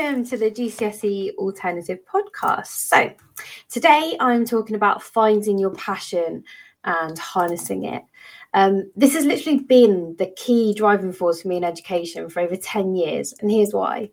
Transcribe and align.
Welcome 0.00 0.24
to 0.24 0.38
the 0.38 0.50
GCSE 0.50 1.34
Alternative 1.34 1.98
Podcast. 2.10 2.68
So, 2.68 3.12
today 3.68 4.16
I'm 4.18 4.46
talking 4.46 4.74
about 4.74 5.02
finding 5.02 5.58
your 5.58 5.74
passion 5.74 6.42
and 6.84 7.18
harnessing 7.18 7.84
it. 7.84 8.02
Um, 8.54 8.90
this 8.96 9.12
has 9.12 9.26
literally 9.26 9.58
been 9.58 10.16
the 10.18 10.32
key 10.38 10.72
driving 10.72 11.12
force 11.12 11.42
for 11.42 11.48
me 11.48 11.58
in 11.58 11.64
education 11.64 12.30
for 12.30 12.40
over 12.40 12.56
10 12.56 12.94
years. 12.94 13.34
And 13.40 13.50
here's 13.50 13.74
why 13.74 14.08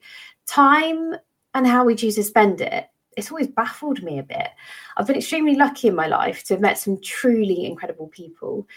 time 0.46 1.16
and 1.54 1.66
how 1.66 1.86
we 1.86 1.96
choose 1.96 2.16
to 2.16 2.24
spend 2.24 2.60
it. 2.60 2.90
It's 3.16 3.32
always 3.32 3.48
baffled 3.48 4.04
me 4.04 4.20
a 4.20 4.24
bit. 4.24 4.50
I've 4.98 5.08
been 5.08 5.16
extremely 5.16 5.56
lucky 5.56 5.88
in 5.88 5.96
my 5.96 6.08
life 6.08 6.44
to 6.46 6.56
have 6.56 6.62
met 6.62 6.78
some 6.78 7.00
truly 7.02 7.66
incredible 7.66 8.08
people. 8.08 8.68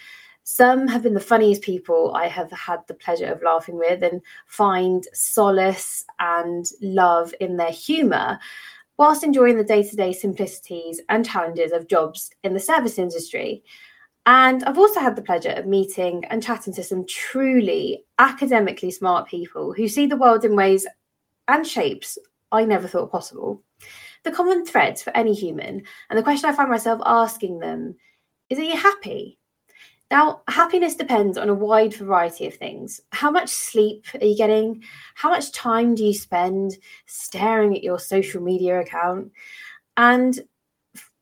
Some 0.53 0.89
have 0.89 1.01
been 1.01 1.13
the 1.13 1.21
funniest 1.21 1.61
people 1.61 2.13
I 2.13 2.27
have 2.27 2.51
had 2.51 2.85
the 2.85 2.93
pleasure 2.93 3.27
of 3.27 3.41
laughing 3.41 3.77
with 3.77 4.03
and 4.03 4.21
find 4.47 5.01
solace 5.13 6.03
and 6.19 6.65
love 6.81 7.33
in 7.39 7.55
their 7.55 7.71
humour, 7.71 8.37
whilst 8.97 9.23
enjoying 9.23 9.55
the 9.55 9.63
day 9.63 9.81
to 9.81 9.95
day 9.95 10.11
simplicities 10.11 10.99
and 11.07 11.25
challenges 11.25 11.71
of 11.71 11.87
jobs 11.87 12.31
in 12.43 12.53
the 12.53 12.59
service 12.59 12.99
industry. 12.99 13.63
And 14.25 14.61
I've 14.65 14.77
also 14.77 14.99
had 14.99 15.15
the 15.15 15.21
pleasure 15.21 15.51
of 15.51 15.67
meeting 15.67 16.25
and 16.25 16.43
chatting 16.43 16.73
to 16.73 16.83
some 16.83 17.05
truly 17.05 18.03
academically 18.19 18.91
smart 18.91 19.29
people 19.29 19.71
who 19.71 19.87
see 19.87 20.05
the 20.05 20.17
world 20.17 20.43
in 20.43 20.57
ways 20.57 20.85
and 21.47 21.65
shapes 21.65 22.17
I 22.51 22.65
never 22.65 22.89
thought 22.89 23.09
possible. 23.09 23.63
The 24.23 24.33
common 24.33 24.65
threads 24.65 25.01
for 25.01 25.15
any 25.15 25.33
human, 25.33 25.83
and 26.09 26.19
the 26.19 26.23
question 26.23 26.49
I 26.49 26.53
find 26.53 26.69
myself 26.69 26.99
asking 27.05 27.59
them 27.59 27.95
is 28.49 28.59
Are 28.59 28.63
you 28.63 28.75
happy? 28.75 29.37
Now, 30.11 30.41
happiness 30.49 30.95
depends 30.95 31.37
on 31.37 31.47
a 31.47 31.53
wide 31.53 31.93
variety 31.93 32.45
of 32.45 32.53
things. 32.55 32.99
How 33.13 33.31
much 33.31 33.47
sleep 33.47 34.05
are 34.13 34.25
you 34.25 34.35
getting? 34.35 34.83
How 35.15 35.29
much 35.29 35.53
time 35.53 35.95
do 35.95 36.03
you 36.03 36.13
spend 36.13 36.77
staring 37.05 37.73
at 37.73 37.83
your 37.83 37.97
social 37.97 38.41
media 38.41 38.81
account? 38.81 39.31
And 39.95 40.37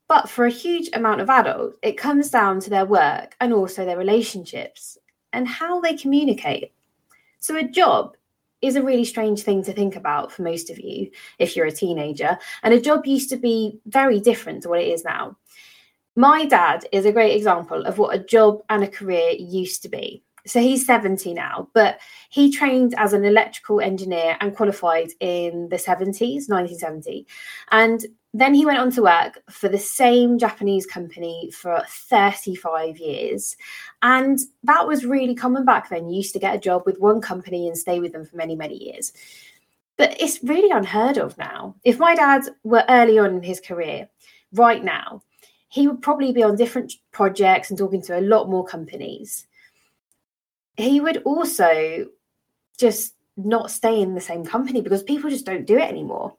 but 0.08 0.28
for 0.28 0.48
a 0.48 0.50
huge 0.50 0.90
amount 0.94 1.22
of 1.22 1.30
adults, 1.30 1.78
it 1.84 1.98
comes 1.98 2.32
down 2.32 2.60
to 2.62 2.72
their 2.72 2.86
work 2.86 3.36
and 3.40 3.54
also 3.54 3.86
their 3.86 3.98
relationships 3.98 4.98
and 5.34 5.48
how 5.48 5.80
they 5.80 5.96
communicate. 5.96 6.74
So, 7.40 7.56
a 7.58 7.64
job 7.64 8.18
is 8.64 8.76
a 8.76 8.82
really 8.82 9.06
strange 9.06 9.44
thing 9.44 9.64
to 9.66 9.72
think 9.72 9.96
about 9.96 10.32
for 10.32 10.42
most 10.42 10.72
of 10.72 10.80
you 10.80 11.12
if 11.38 11.56
you're 11.56 11.68
a 11.68 11.72
teenager. 11.72 12.40
And 12.64 12.74
a 12.74 12.82
job 12.82 13.06
used 13.06 13.30
to 13.30 13.38
be 13.38 13.80
very 13.86 14.20
different 14.20 14.64
to 14.64 14.70
what 14.70 14.82
it 14.82 14.88
is 14.88 15.06
now. 15.06 15.38
My 16.20 16.44
dad 16.44 16.86
is 16.92 17.06
a 17.06 17.14
great 17.14 17.34
example 17.34 17.86
of 17.86 17.98
what 17.98 18.14
a 18.14 18.20
job 18.22 18.62
and 18.68 18.84
a 18.84 18.90
career 18.90 19.32
used 19.40 19.82
to 19.84 19.88
be. 19.88 20.22
So 20.46 20.60
he's 20.60 20.86
70 20.86 21.34
now, 21.34 21.70
but 21.74 21.98
he 22.30 22.52
trained 22.52 22.94
as 22.98 23.14
an 23.14 23.24
electrical 23.24 23.80
engineer 23.80 24.36
and 24.42 24.54
qualified 24.54 25.12
in 25.22 25.70
the 25.70 25.78
70s, 25.78 26.50
1970. 26.50 27.26
And 27.72 28.06
then 28.34 28.54
he 28.54 28.66
went 28.66 28.80
on 28.80 28.92
to 28.92 29.04
work 29.04 29.42
for 29.50 29.70
the 29.70 29.78
same 29.78 30.38
Japanese 30.38 30.86
company 30.86 31.52
for 31.52 31.82
35 31.88 32.98
years. 32.98 33.56
And 34.02 34.40
that 34.64 34.86
was 34.86 35.06
really 35.06 35.36
common 35.36 35.64
back 35.64 35.88
then. 35.88 36.10
You 36.10 36.18
used 36.18 36.34
to 36.34 36.40
get 36.40 36.54
a 36.54 36.60
job 36.60 36.84
with 36.86 37.00
one 37.00 37.22
company 37.22 37.66
and 37.66 37.78
stay 37.78 38.02
with 38.02 38.12
them 38.12 38.26
for 38.26 38.36
many, 38.36 38.58
many 38.58 38.76
years. 38.76 39.14
But 39.96 40.20
it's 40.20 40.44
really 40.44 40.70
unheard 40.70 41.18
of 41.18 41.38
now. 41.38 41.78
If 41.86 41.98
my 41.98 42.14
dad 42.14 42.42
were 42.66 42.84
early 42.90 43.20
on 43.20 43.36
in 43.36 43.44
his 43.44 43.62
career, 43.62 44.10
right 44.52 44.84
now, 44.84 45.24
he 45.70 45.88
would 45.88 46.02
probably 46.02 46.32
be 46.32 46.44
on 46.44 46.56
different 46.56 46.94
projects 47.12 47.70
and 47.70 47.78
talking 47.78 48.02
to 48.04 48.20
a 48.20 48.22
lot 48.22 48.50
more 48.50 48.66
companies. 48.66 49.48
He 50.78 51.00
would 51.00 51.18
also 51.24 52.08
just 52.78 53.14
not 53.38 53.72
stay 53.72 54.02
in 54.02 54.16
the 54.16 54.22
same 54.22 54.46
company 54.46 54.82
because 54.82 55.04
people 55.04 55.30
just 55.30 55.46
don't 55.46 55.66
do 55.66 55.78
it 55.78 55.90
anymore. 55.90 56.36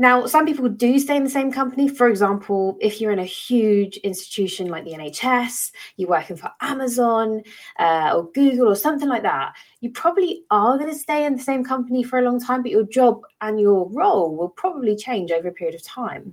Now, 0.00 0.26
some 0.26 0.46
people 0.46 0.68
do 0.68 0.96
stay 1.00 1.16
in 1.16 1.24
the 1.24 1.30
same 1.30 1.50
company. 1.50 1.88
For 1.88 2.08
example, 2.08 2.78
if 2.80 3.00
you're 3.00 3.10
in 3.10 3.18
a 3.18 3.24
huge 3.24 3.96
institution 3.98 4.68
like 4.68 4.84
the 4.84 4.92
NHS, 4.92 5.72
you're 5.96 6.08
working 6.08 6.36
for 6.36 6.52
Amazon 6.60 7.42
uh, 7.80 8.12
or 8.14 8.30
Google 8.30 8.68
or 8.68 8.76
something 8.76 9.08
like 9.08 9.24
that, 9.24 9.54
you 9.80 9.90
probably 9.90 10.44
are 10.52 10.78
going 10.78 10.90
to 10.90 10.96
stay 10.96 11.24
in 11.24 11.34
the 11.34 11.42
same 11.42 11.64
company 11.64 12.04
for 12.04 12.20
a 12.20 12.22
long 12.22 12.40
time, 12.40 12.62
but 12.62 12.70
your 12.70 12.84
job 12.84 13.22
and 13.40 13.60
your 13.60 13.88
role 13.90 14.36
will 14.36 14.50
probably 14.50 14.94
change 14.94 15.32
over 15.32 15.48
a 15.48 15.52
period 15.52 15.74
of 15.74 15.82
time. 15.82 16.32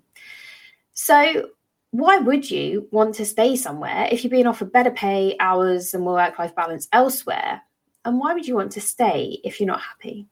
So, 0.93 1.49
why 1.97 2.17
would 2.17 2.49
you 2.49 2.87
want 2.91 3.15
to 3.15 3.25
stay 3.25 3.55
somewhere 3.55 4.07
if 4.11 4.23
you're 4.23 4.31
being 4.31 4.47
offered 4.47 4.71
better 4.71 4.91
pay, 4.91 5.35
hours, 5.39 5.93
and 5.93 6.03
more 6.03 6.15
work 6.15 6.37
life 6.37 6.53
balance 6.55 6.87
elsewhere? 6.91 7.61
And 8.03 8.19
why 8.19 8.33
would 8.33 8.47
you 8.47 8.55
want 8.55 8.73
to 8.73 8.81
stay 8.81 9.39
if 9.43 9.59
you're 9.59 9.67
not 9.67 9.81
happy? 9.81 10.27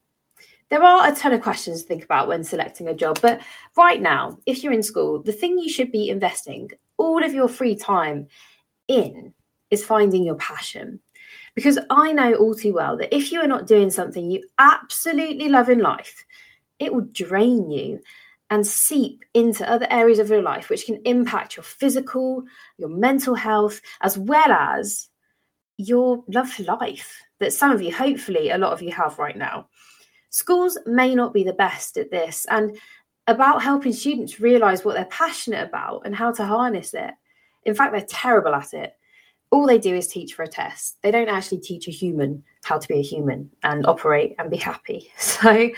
There 0.68 0.82
are 0.82 1.08
a 1.08 1.14
ton 1.14 1.32
of 1.32 1.42
questions 1.42 1.82
to 1.82 1.88
think 1.88 2.04
about 2.04 2.28
when 2.28 2.44
selecting 2.44 2.88
a 2.88 2.94
job, 2.94 3.18
but 3.22 3.40
right 3.76 4.00
now, 4.00 4.38
if 4.46 4.62
you're 4.62 4.72
in 4.72 4.82
school, 4.82 5.22
the 5.22 5.32
thing 5.32 5.58
you 5.58 5.68
should 5.68 5.90
be 5.90 6.08
investing 6.08 6.70
all 6.96 7.24
of 7.24 7.34
your 7.34 7.48
free 7.48 7.76
time 7.76 8.28
in 8.88 9.32
is 9.70 9.84
finding 9.84 10.24
your 10.24 10.36
passion. 10.36 11.00
Because 11.54 11.78
I 11.90 12.12
know 12.12 12.34
all 12.34 12.54
too 12.54 12.74
well 12.74 12.96
that 12.98 13.14
if 13.14 13.32
you 13.32 13.40
are 13.40 13.46
not 13.46 13.66
doing 13.66 13.90
something 13.90 14.30
you 14.30 14.44
absolutely 14.58 15.48
love 15.48 15.68
in 15.68 15.78
life, 15.78 16.24
it 16.78 16.92
will 16.92 17.08
drain 17.12 17.70
you 17.70 18.00
and 18.50 18.66
seep 18.66 19.24
into 19.34 19.68
other 19.68 19.86
areas 19.90 20.18
of 20.18 20.28
your 20.28 20.42
life, 20.42 20.68
which 20.68 20.86
can 20.86 21.00
impact 21.04 21.56
your 21.56 21.64
physical, 21.64 22.44
your 22.78 22.88
mental 22.88 23.34
health, 23.34 23.80
as 24.02 24.18
well 24.18 24.52
as 24.52 25.08
your 25.76 26.22
love 26.28 26.48
for 26.48 26.62
life 26.64 27.20
that 27.40 27.52
some 27.52 27.70
of 27.70 27.82
you, 27.82 27.92
hopefully, 27.92 28.50
a 28.50 28.58
lot 28.58 28.72
of 28.72 28.82
you 28.82 28.92
have 28.92 29.18
right 29.18 29.36
now. 29.36 29.68
Schools 30.30 30.78
may 30.86 31.14
not 31.14 31.32
be 31.32 31.44
the 31.44 31.52
best 31.52 31.96
at 31.96 32.10
this 32.10 32.46
and 32.50 32.76
about 33.26 33.62
helping 33.62 33.92
students 33.92 34.40
realize 34.40 34.84
what 34.84 34.94
they're 34.94 35.06
passionate 35.06 35.66
about 35.66 36.02
and 36.04 36.14
how 36.14 36.30
to 36.32 36.44
harness 36.44 36.92
it. 36.94 37.10
In 37.64 37.74
fact, 37.74 37.92
they're 37.92 38.04
terrible 38.06 38.54
at 38.54 38.74
it 38.74 38.94
all 39.54 39.68
they 39.68 39.78
do 39.78 39.94
is 39.94 40.08
teach 40.08 40.34
for 40.34 40.42
a 40.42 40.48
test. 40.48 41.00
They 41.02 41.12
don't 41.12 41.28
actually 41.28 41.60
teach 41.60 41.86
a 41.86 41.92
human 41.92 42.42
how 42.64 42.76
to 42.76 42.88
be 42.88 42.98
a 42.98 43.02
human 43.02 43.48
and 43.62 43.86
operate 43.86 44.34
and 44.38 44.50
be 44.50 44.56
happy. 44.56 45.12
So, 45.18 45.70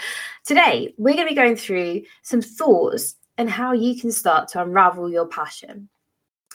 today 0.46 0.94
we're 0.96 1.14
going 1.14 1.26
to 1.26 1.34
be 1.34 1.34
going 1.34 1.56
through 1.56 2.02
some 2.22 2.40
thoughts 2.40 3.16
and 3.36 3.50
how 3.50 3.72
you 3.72 4.00
can 4.00 4.10
start 4.10 4.48
to 4.48 4.62
unravel 4.62 5.10
your 5.10 5.26
passion. 5.26 5.90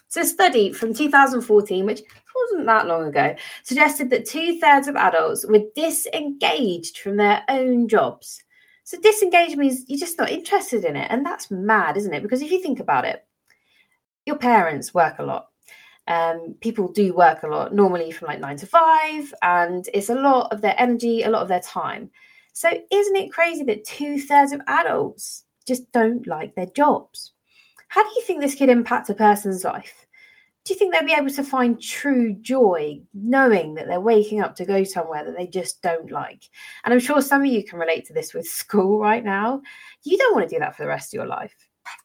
So, 0.08 0.22
a 0.22 0.26
study 0.26 0.74
from 0.74 0.96
2014, 0.96 1.86
which 1.86 2.02
wasn't 2.36 2.66
that 2.66 2.88
long 2.88 3.08
ago, 3.08 3.36
suggested 3.64 4.10
that 4.10 4.26
two 4.26 4.60
thirds 4.60 4.88
of 4.88 4.96
adults 4.96 5.46
were 5.46 5.66
disengaged 5.76 6.98
from 6.98 7.18
their 7.18 7.44
own 7.50 7.88
jobs. 7.88 8.44
So, 8.84 9.00
disengaged 9.00 9.58
means 9.58 9.84
you're 9.88 10.00
just 10.00 10.18
not 10.18 10.32
interested 10.32 10.86
in 10.86 10.96
it. 10.96 11.08
And 11.12 11.24
that's 11.24 11.52
mad, 11.52 11.98
isn't 11.98 12.16
it? 12.16 12.24
Because 12.24 12.42
if 12.42 12.52
you 12.52 12.64
think 12.64 12.80
about 12.80 13.06
it, 13.06 13.24
your 14.26 14.38
parents 14.38 14.92
work 14.92 15.20
a 15.20 15.24
lot 15.24 15.51
um, 16.08 16.56
people 16.62 16.92
do 16.92 17.14
work 17.14 17.44
a 17.44 17.48
lot, 17.48 17.74
normally 17.74 18.12
from 18.12 18.28
like 18.28 18.40
nine 18.40 18.58
to 18.58 18.66
five, 18.66 19.34
and 19.42 19.88
it's 19.94 20.10
a 20.10 20.16
lot 20.16 20.52
of 20.52 20.62
their 20.62 20.76
energy, 20.78 21.24
a 21.24 21.30
lot 21.30 21.42
of 21.42 21.48
their 21.48 21.62
time. 21.62 22.10
So, 22.54 22.70
isn't 22.70 23.16
it 23.16 23.32
crazy 23.32 23.64
that 23.66 23.86
two 23.86 24.20
thirds 24.20 24.52
of 24.52 24.62
adults 24.68 25.46
just 25.66 25.92
don't 25.92 26.26
like 26.28 26.56
their 26.56 26.66
jobs? 26.68 27.34
How 27.88 28.04
do 28.04 28.10
you 28.16 28.22
think 28.24 28.42
this 28.42 28.56
could 28.56 28.70
impact 28.70 29.10
a 29.10 29.14
person's 29.14 29.64
life? 29.64 30.06
Do 30.64 30.74
you 30.74 30.78
think 30.78 30.94
they'll 30.94 31.06
be 31.06 31.14
able 31.14 31.32
to 31.32 31.44
find 31.44 31.82
true 31.82 32.34
joy 32.34 33.02
knowing 33.14 33.74
that 33.76 33.88
they're 33.88 34.00
waking 34.00 34.42
up 34.42 34.56
to 34.56 34.66
go 34.66 34.84
somewhere 34.84 35.26
that 35.26 35.36
they 35.36 35.48
just 35.48 35.82
don't 35.82 36.12
like? 36.12 36.44
And 36.84 36.94
I'm 36.94 37.00
sure 37.00 37.22
some 37.22 37.42
of 37.42 37.48
you 37.48 37.64
can 37.64 37.80
relate 37.80 38.06
to 38.08 38.14
this 38.14 38.34
with 38.34 38.48
school 38.48 39.00
right 39.00 39.24
now. 39.24 39.62
You 40.04 40.18
don't 40.18 40.36
want 40.36 40.50
to 40.50 40.56
do 40.56 40.60
that 40.60 40.76
for 40.76 40.84
the 40.84 40.90
rest 40.90 41.14
of 41.14 41.18
your 41.18 41.26
life. 41.26 41.56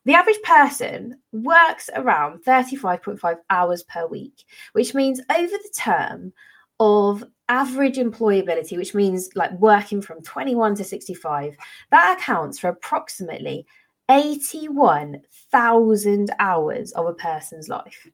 The 0.05 0.15
average 0.15 0.41
person 0.43 1.19
works 1.33 1.89
around 1.95 2.45
35.5 2.45 3.37
hours 3.51 3.83
per 3.85 4.07
week, 4.07 4.45
which 4.73 4.95
means 4.95 5.21
over 5.35 5.47
the 5.47 5.75
term 5.77 6.33
of 6.79 7.25
average 7.49 7.97
employability, 7.97 8.77
which 8.77 8.95
means 8.95 9.31
like 9.35 9.51
working 9.53 10.03
from 10.03 10.23
21 10.23 10.75
to 10.77 10.85
65, 10.85 11.57
that 11.91 12.19
accounts 12.19 12.59
for 12.59 12.69
approximately 12.69 13.67
81,000 14.11 16.31
hours 16.39 16.93
of 16.93 17.07
a 17.07 17.15
person's 17.15 17.69
life. 17.69 18.07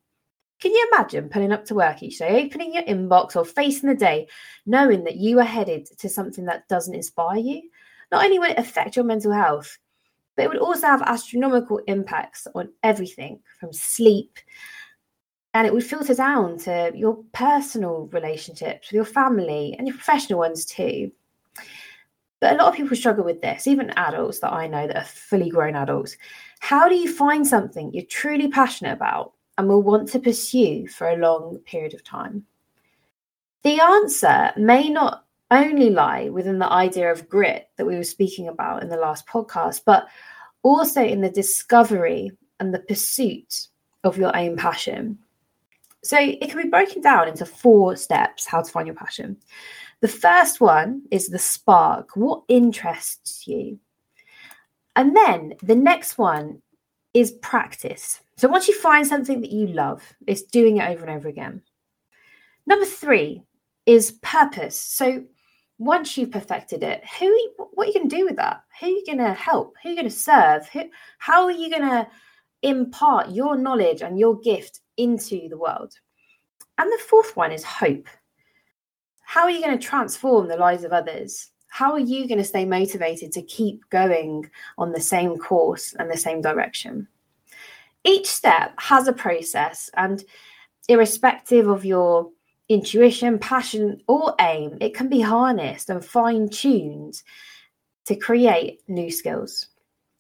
Can 0.60 0.72
you 0.72 0.88
imagine 0.92 1.28
pulling 1.28 1.52
up 1.52 1.64
to 1.66 1.74
work 1.74 2.02
each 2.02 2.18
day, 2.18 2.44
opening 2.44 2.74
your 2.74 2.84
inbox 2.84 3.34
or 3.34 3.44
facing 3.44 3.88
the 3.88 3.96
day, 3.96 4.28
knowing 4.64 5.02
that 5.04 5.16
you 5.16 5.40
are 5.40 5.44
headed 5.44 5.86
to 5.98 6.08
something 6.08 6.44
that 6.44 6.68
doesn't 6.68 6.94
inspire 6.94 7.38
you? 7.38 7.62
Not 8.12 8.24
only 8.24 8.38
will 8.38 8.50
it 8.50 8.58
affect 8.58 8.94
your 8.94 9.04
mental 9.04 9.32
health, 9.32 9.76
but 10.36 10.44
it 10.44 10.48
would 10.48 10.58
also 10.58 10.86
have 10.86 11.02
astronomical 11.02 11.80
impacts 11.86 12.46
on 12.54 12.68
everything 12.82 13.40
from 13.60 13.72
sleep 13.72 14.38
and 15.54 15.66
it 15.66 15.72
would 15.72 15.84
filter 15.84 16.14
down 16.14 16.58
to 16.58 16.90
your 16.94 17.18
personal 17.32 18.08
relationships 18.12 18.88
with 18.88 18.94
your 18.94 19.04
family 19.04 19.74
and 19.76 19.86
your 19.86 19.96
professional 19.96 20.38
ones 20.38 20.64
too. 20.64 21.12
But 22.40 22.54
a 22.54 22.56
lot 22.56 22.68
of 22.68 22.74
people 22.74 22.96
struggle 22.96 23.24
with 23.24 23.42
this, 23.42 23.66
even 23.66 23.90
adults 23.90 24.40
that 24.40 24.52
I 24.52 24.66
know 24.66 24.86
that 24.86 24.96
are 24.96 25.04
fully 25.04 25.50
grown 25.50 25.76
adults. 25.76 26.16
How 26.60 26.88
do 26.88 26.94
you 26.94 27.12
find 27.12 27.46
something 27.46 27.92
you're 27.92 28.04
truly 28.06 28.48
passionate 28.48 28.94
about 28.94 29.34
and 29.58 29.68
will 29.68 29.82
want 29.82 30.08
to 30.08 30.18
pursue 30.18 30.88
for 30.88 31.08
a 31.08 31.18
long 31.18 31.58
period 31.66 31.94
of 31.94 32.02
time? 32.02 32.46
The 33.62 33.80
answer 33.80 34.52
may 34.56 34.88
not 34.88 35.26
only 35.52 35.90
lie 35.90 36.28
within 36.28 36.58
the 36.58 36.70
idea 36.70 37.10
of 37.10 37.28
grit 37.28 37.68
that 37.76 37.86
we 37.86 37.96
were 37.96 38.04
speaking 38.04 38.48
about 38.48 38.82
in 38.82 38.88
the 38.88 38.96
last 38.96 39.26
podcast, 39.26 39.82
but 39.84 40.06
also 40.62 41.04
in 41.04 41.20
the 41.20 41.30
discovery 41.30 42.30
and 42.60 42.72
the 42.72 42.80
pursuit 42.80 43.68
of 44.04 44.16
your 44.16 44.36
own 44.36 44.56
passion. 44.56 45.18
So 46.04 46.18
it 46.18 46.50
can 46.50 46.62
be 46.62 46.68
broken 46.68 47.00
down 47.00 47.28
into 47.28 47.46
four 47.46 47.96
steps 47.96 48.46
how 48.46 48.62
to 48.62 48.70
find 48.70 48.86
your 48.86 48.96
passion. 48.96 49.36
The 50.00 50.08
first 50.08 50.60
one 50.60 51.02
is 51.10 51.28
the 51.28 51.38
spark. 51.38 52.16
What 52.16 52.42
interests 52.48 53.46
you? 53.46 53.78
And 54.96 55.16
then 55.16 55.54
the 55.62 55.76
next 55.76 56.18
one 56.18 56.60
is 57.14 57.32
practice. 57.42 58.20
So 58.36 58.48
once 58.48 58.66
you 58.66 58.78
find 58.78 59.06
something 59.06 59.40
that 59.40 59.52
you 59.52 59.68
love, 59.68 60.02
it's 60.26 60.42
doing 60.42 60.78
it 60.78 60.88
over 60.88 61.04
and 61.04 61.16
over 61.16 61.28
again. 61.28 61.62
Number 62.66 62.86
three 62.86 63.42
is 63.86 64.12
purpose. 64.22 64.80
So 64.80 65.24
once 65.82 66.16
you've 66.16 66.30
perfected 66.30 66.84
it, 66.84 67.02
who 67.18 67.26
what 67.56 67.84
are 67.84 67.86
you 67.88 67.94
going 67.94 68.08
to 68.08 68.16
do 68.16 68.24
with 68.24 68.36
that? 68.36 68.62
Who 68.80 68.86
are 68.86 68.90
you 68.90 69.04
going 69.04 69.18
to 69.18 69.32
help? 69.32 69.74
Who 69.82 69.88
are 69.88 69.92
you 69.92 69.96
going 69.96 70.08
to 70.08 70.14
serve? 70.14 70.68
Who, 70.68 70.84
how 71.18 71.42
are 71.44 71.50
you 71.50 71.70
going 71.70 71.88
to 71.88 72.06
impart 72.62 73.30
your 73.30 73.56
knowledge 73.56 74.00
and 74.00 74.18
your 74.18 74.38
gift 74.38 74.80
into 74.96 75.48
the 75.48 75.58
world? 75.58 75.92
And 76.78 76.90
the 76.90 77.02
fourth 77.08 77.36
one 77.36 77.50
is 77.50 77.64
hope. 77.64 78.06
How 79.22 79.42
are 79.42 79.50
you 79.50 79.60
going 79.60 79.76
to 79.76 79.84
transform 79.84 80.46
the 80.46 80.56
lives 80.56 80.84
of 80.84 80.92
others? 80.92 81.50
How 81.68 81.92
are 81.92 81.98
you 81.98 82.28
going 82.28 82.38
to 82.38 82.44
stay 82.44 82.64
motivated 82.64 83.32
to 83.32 83.42
keep 83.42 83.88
going 83.90 84.48
on 84.78 84.92
the 84.92 85.00
same 85.00 85.36
course 85.36 85.94
and 85.98 86.08
the 86.08 86.16
same 86.16 86.42
direction? 86.42 87.08
Each 88.04 88.26
step 88.26 88.74
has 88.78 89.08
a 89.08 89.12
process, 89.12 89.90
and 89.94 90.22
irrespective 90.88 91.68
of 91.68 91.84
your 91.84 92.30
intuition, 92.72 93.38
passion, 93.38 94.00
or 94.08 94.34
aim, 94.40 94.78
it 94.80 94.94
can 94.94 95.08
be 95.08 95.20
harnessed 95.20 95.90
and 95.90 96.04
fine 96.04 96.48
tuned 96.48 97.22
to 98.06 98.16
create 98.16 98.80
new 98.88 99.10
skills. 99.10 99.68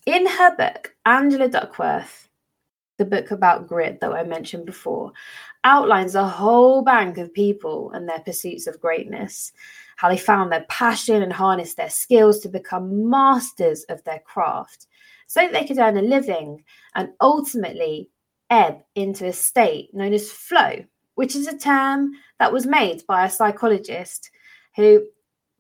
In 0.06 0.26
her 0.26 0.56
book, 0.56 0.94
Angela 1.06 1.48
Duckworth, 1.48 2.28
the 2.98 3.04
book 3.04 3.30
about 3.30 3.66
grit 3.66 4.00
that 4.00 4.12
I 4.12 4.22
mentioned 4.22 4.66
before, 4.66 5.12
outlines 5.64 6.14
a 6.14 6.26
whole 6.26 6.82
bank 6.82 7.18
of 7.18 7.32
people 7.32 7.90
and 7.92 8.08
their 8.08 8.20
pursuits 8.20 8.66
of 8.66 8.80
greatness, 8.80 9.52
how 9.96 10.08
they 10.08 10.18
found 10.18 10.50
their 10.50 10.66
passion 10.68 11.22
and 11.22 11.32
harnessed 11.32 11.76
their 11.76 11.90
skills 11.90 12.40
to 12.40 12.48
become 12.48 13.08
masters 13.08 13.84
of 13.84 14.02
their 14.04 14.20
craft 14.20 14.86
so 15.26 15.40
that 15.40 15.52
they 15.52 15.64
could 15.64 15.78
earn 15.78 15.96
a 15.96 16.02
living 16.02 16.62
and 16.94 17.10
ultimately 17.20 18.10
ebb 18.50 18.82
into 18.94 19.26
a 19.26 19.32
state 19.32 19.94
known 19.94 20.12
as 20.12 20.30
flow, 20.30 20.84
which 21.14 21.36
is 21.36 21.46
a 21.46 21.58
term 21.58 22.12
that 22.38 22.52
was 22.52 22.66
made 22.66 23.06
by 23.06 23.24
a 23.24 23.30
psychologist 23.30 24.30
who, 24.76 25.04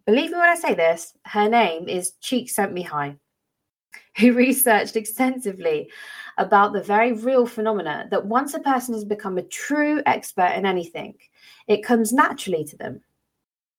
believe 0.06 0.30
me 0.30 0.36
when 0.36 0.48
I 0.48 0.56
say 0.56 0.74
this, 0.74 1.14
her 1.26 1.48
name 1.48 1.88
is 1.88 2.12
Csikszentmihalyi, 2.22 3.18
who 4.18 4.32
researched 4.34 4.96
extensively 4.96 5.90
about 6.38 6.72
the 6.72 6.82
very 6.82 7.12
real 7.12 7.46
phenomena 7.46 8.08
that 8.10 8.26
once 8.26 8.54
a 8.54 8.60
person 8.60 8.94
has 8.94 9.04
become 9.04 9.38
a 9.38 9.42
true 9.42 10.02
expert 10.06 10.52
in 10.56 10.64
anything, 10.64 11.14
it 11.66 11.84
comes 11.84 12.12
naturally 12.12 12.64
to 12.64 12.76
them. 12.76 13.00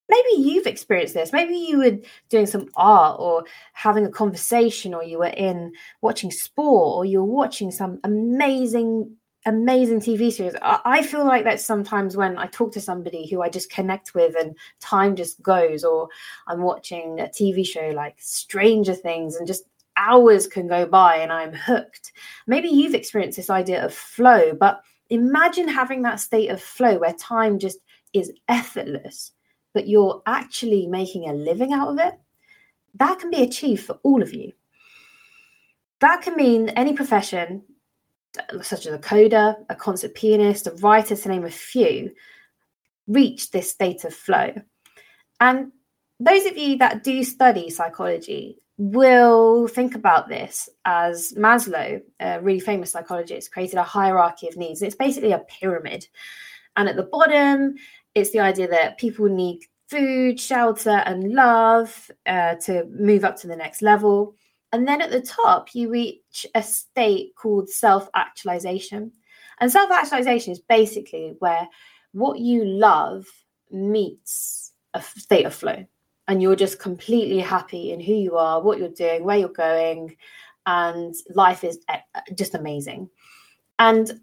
Maybe 0.09 0.41
you've 0.41 0.67
experienced 0.67 1.13
this. 1.13 1.31
Maybe 1.31 1.55
you 1.55 1.79
were 1.79 1.97
doing 2.29 2.45
some 2.45 2.69
art 2.75 3.19
or 3.19 3.45
having 3.71 4.05
a 4.05 4.11
conversation, 4.11 4.93
or 4.93 5.03
you 5.03 5.17
were 5.17 5.25
in 5.27 5.71
watching 6.01 6.29
sport, 6.29 6.97
or 6.97 7.05
you 7.05 7.19
were 7.19 7.33
watching 7.33 7.71
some 7.71 7.99
amazing 8.03 9.15
amazing 9.45 9.99
TV 9.99 10.31
series. 10.31 10.55
I 10.61 11.03
feel 11.03 11.25
like 11.25 11.43
that 11.43 11.59
sometimes 11.59 12.15
when 12.15 12.37
I 12.37 12.47
talk 12.47 12.71
to 12.73 12.81
somebody 12.81 13.27
who 13.27 13.41
I 13.41 13.49
just 13.49 13.69
connect 13.69 14.15
with 14.15 14.35
and 14.39 14.55
time 14.79 15.15
just 15.15 15.41
goes, 15.41 15.83
or 15.83 16.07
I'm 16.47 16.61
watching 16.61 17.19
a 17.19 17.25
TV 17.25 17.65
show 17.65 17.91
like 17.95 18.15
Stranger 18.19 18.93
Things 18.93 19.35
and 19.35 19.47
just 19.47 19.65
hours 19.97 20.47
can 20.47 20.67
go 20.67 20.85
by 20.85 21.17
and 21.17 21.31
I'm 21.31 21.53
hooked. 21.53 22.13
Maybe 22.47 22.69
you've 22.69 22.95
experienced 22.95 23.37
this 23.37 23.49
idea 23.49 23.83
of 23.85 23.93
flow, 23.93 24.53
but 24.53 24.81
imagine 25.09 25.67
having 25.67 26.01
that 26.03 26.19
state 26.19 26.49
of 26.49 26.61
flow 26.61 26.97
where 26.97 27.13
time 27.13 27.59
just 27.59 27.79
is 28.13 28.31
effortless, 28.47 29.31
but 29.73 29.87
you're 29.87 30.21
actually 30.25 30.87
making 30.87 31.29
a 31.29 31.33
living 31.33 31.73
out 31.73 31.89
of 31.89 31.99
it. 31.99 32.13
That 32.95 33.19
can 33.19 33.29
be 33.29 33.43
achieved 33.43 33.85
for 33.85 33.99
all 34.03 34.21
of 34.21 34.33
you. 34.33 34.53
That 35.99 36.21
can 36.21 36.35
mean 36.35 36.69
any 36.69 36.93
profession, 36.93 37.63
such 38.61 38.85
as 38.85 38.93
a 38.93 38.99
coder, 38.99 39.55
a 39.69 39.75
concert 39.75 40.15
pianist, 40.15 40.67
a 40.67 40.71
writer, 40.71 41.15
to 41.15 41.29
name 41.29 41.45
a 41.45 41.51
few, 41.51 42.11
reach 43.07 43.51
this 43.51 43.71
state 43.71 44.03
of 44.03 44.13
flow. 44.13 44.53
And 45.39 45.71
those 46.19 46.45
of 46.45 46.57
you 46.57 46.77
that 46.77 47.03
do 47.03 47.23
study 47.23 47.69
psychology 47.69 48.59
will 48.77 49.67
think 49.67 49.95
about 49.95 50.27
this 50.27 50.67
as 50.85 51.33
Maslow, 51.33 52.01
a 52.19 52.41
really 52.41 52.59
famous 52.59 52.91
psychologist, 52.91 53.51
created 53.51 53.77
a 53.77 53.83
hierarchy 53.83 54.47
of 54.47 54.57
needs. 54.57 54.81
It's 54.81 54.95
basically 54.95 55.31
a 55.31 55.39
pyramid. 55.39 56.07
And 56.75 56.89
at 56.89 56.95
the 56.95 57.03
bottom, 57.03 57.75
it's 58.15 58.31
the 58.31 58.39
idea 58.39 58.67
that 58.69 58.97
people 58.97 59.27
need 59.27 59.61
food, 59.89 60.39
shelter, 60.39 61.03
and 61.05 61.33
love 61.33 62.09
uh, 62.25 62.55
to 62.55 62.85
move 62.85 63.23
up 63.23 63.35
to 63.37 63.47
the 63.47 63.55
next 63.55 63.81
level. 63.81 64.35
And 64.73 64.87
then 64.87 65.01
at 65.01 65.11
the 65.11 65.21
top, 65.21 65.75
you 65.75 65.89
reach 65.89 66.47
a 66.55 66.63
state 66.63 67.35
called 67.35 67.69
self 67.69 68.09
actualization. 68.15 69.11
And 69.59 69.71
self 69.71 69.91
actualization 69.91 70.51
is 70.51 70.59
basically 70.59 71.35
where 71.39 71.69
what 72.11 72.39
you 72.39 72.65
love 72.65 73.25
meets 73.71 74.71
a 74.95 75.01
state 75.01 75.45
of 75.45 75.53
flow. 75.53 75.85
And 76.27 76.41
you're 76.41 76.55
just 76.55 76.79
completely 76.79 77.39
happy 77.39 77.91
in 77.91 77.99
who 77.99 78.13
you 78.13 78.35
are, 78.35 78.61
what 78.61 78.79
you're 78.79 78.89
doing, 78.89 79.23
where 79.23 79.37
you're 79.37 79.49
going. 79.49 80.15
And 80.65 81.13
life 81.35 81.63
is 81.63 81.79
eh, 81.89 81.99
just 82.33 82.55
amazing. 82.55 83.09
And 83.77 84.21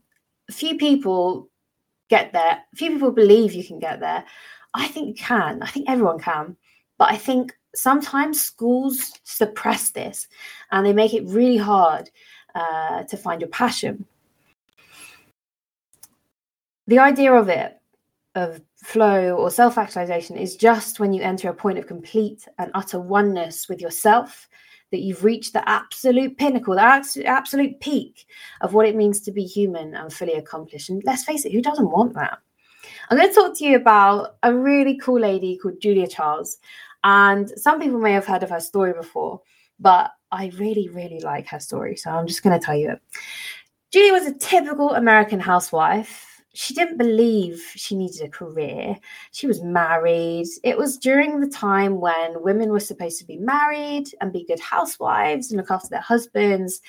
few 0.51 0.79
people 0.79 1.49
get 2.09 2.33
there. 2.33 2.61
Few 2.75 2.91
people 2.91 3.13
believe 3.13 3.53
you 3.53 3.63
can 3.63 3.79
get 3.79 4.01
there. 4.01 4.25
I 4.75 4.89
think 4.89 5.09
you 5.09 5.15
can. 5.15 5.63
I 5.63 5.69
think 5.69 5.89
everyone 5.89 6.19
can. 6.19 6.57
But 6.99 7.13
I 7.13 7.17
think 7.17 7.55
sometimes 7.75 8.41
schools 8.41 9.13
suppress 9.25 9.91
this 9.91 10.29
and 10.71 10.85
they 10.85 10.93
make 10.93 11.15
it 11.15 11.27
really 11.27 11.57
hard 11.57 12.11
uh, 12.55 13.05
to 13.05 13.17
find 13.17 13.41
your 13.41 13.51
passion. 13.51 14.05
The 16.87 16.99
idea 16.99 17.33
of 17.33 17.49
it, 17.49 17.79
of 18.35 18.61
flow 18.77 19.37
or 19.37 19.51
self 19.51 19.79
actualization, 19.79 20.37
is 20.37 20.57
just 20.57 20.99
when 20.99 21.13
you 21.13 21.23
enter 21.23 21.49
a 21.49 21.55
point 21.55 21.79
of 21.79 21.87
complete 21.87 22.49
and 22.59 22.71
utter 22.75 23.01
oneness 23.01 23.69
with 23.69 23.81
yourself, 23.81 24.49
that 24.91 25.01
you've 25.01 25.25
reached 25.25 25.53
the 25.53 25.69
absolute 25.69 26.37
pinnacle, 26.37 26.75
the 26.75 27.25
absolute 27.25 27.81
peak 27.81 28.27
of 28.61 28.75
what 28.75 28.87
it 28.87 28.97
means 28.97 29.21
to 29.21 29.33
be 29.33 29.45
human 29.45 29.95
and 29.95 30.13
fully 30.13 30.35
accomplished. 30.35 30.91
And 30.91 31.03
let's 31.05 31.25
face 31.25 31.45
it, 31.45 31.53
who 31.53 31.63
doesn't 31.63 31.91
want 31.91 32.15
that? 32.15 32.39
I'm 33.09 33.19
going 33.19 33.29
to 33.29 33.35
talk 33.35 33.57
to 33.59 33.65
you 33.65 33.77
about 33.77 34.37
a 34.43 34.55
really 34.55 34.99
cool 34.99 35.21
lady 35.21 35.57
called 35.57 35.81
Julia 35.81 36.09
Charles. 36.09 36.59
And 37.05 37.51
some 37.57 37.81
people 37.81 37.99
may 37.99 38.13
have 38.13 38.27
heard 38.27 38.43
of 38.43 38.51
her 38.51 38.61
story 38.61 38.93
before, 38.93 39.41
but 39.79 40.13
I 40.33 40.53
really, 40.57 40.89
really 40.89 41.21
like 41.21 41.49
her 41.49 41.61
story. 41.61 41.97
So 41.97 42.11
I'm 42.11 42.27
just 42.27 42.43
going 42.43 42.59
to 42.59 42.65
tell 42.65 42.77
you 42.77 42.93
it. 42.93 43.03
Julia 43.93 44.13
was 44.13 44.27
a 44.27 44.35
typical 44.35 44.95
American 44.95 45.41
housewife. 45.41 46.43
She 46.53 46.75
didn't 46.75 46.99
believe 46.99 47.63
she 47.75 47.97
needed 47.97 48.23
a 48.23 48.29
career. 48.29 48.97
She 49.33 49.47
was 49.47 49.63
married. 49.63 50.49
It 50.63 50.77
was 50.77 50.99
during 50.99 51.41
the 51.41 51.49
time 51.49 52.01
when 52.01 52.43
women 52.43 52.71
were 52.71 52.81
supposed 52.81 53.19
to 53.21 53.25
be 53.25 53.37
married 53.37 54.09
and 54.21 54.33
be 54.33 54.45
good 54.45 54.61
housewives 54.61 55.51
and 55.51 55.59
look 55.59 55.71
after 55.71 55.89
their 55.89 56.01
husbands. 56.01 56.81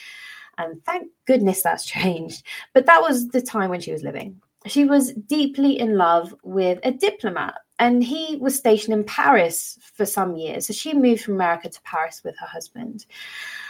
And 0.58 0.84
thank 0.86 1.10
goodness 1.26 1.62
that's 1.62 1.86
changed. 1.98 2.46
But 2.74 2.86
that 2.88 3.02
was 3.02 3.30
the 3.30 3.42
time 3.42 3.70
when 3.70 3.82
she 3.82 3.92
was 3.92 4.04
living. 4.04 4.42
She 4.68 4.86
was 4.86 5.14
deeply 5.14 5.80
in 5.80 5.98
love 5.98 6.36
with 6.44 6.80
a 6.84 6.92
diplomat 6.92 7.56
and 7.82 8.04
he 8.04 8.38
was 8.40 8.56
stationed 8.56 8.94
in 8.94 9.04
Paris 9.04 9.80
for 9.96 10.06
some 10.06 10.36
years. 10.36 10.68
So 10.68 10.74
she 10.74 10.94
moved 10.94 11.24
from 11.24 11.34
America 11.34 11.68
to 11.68 11.82
Paris 11.82 12.22
with 12.24 12.38
her 12.38 12.46
husband. 12.46 13.08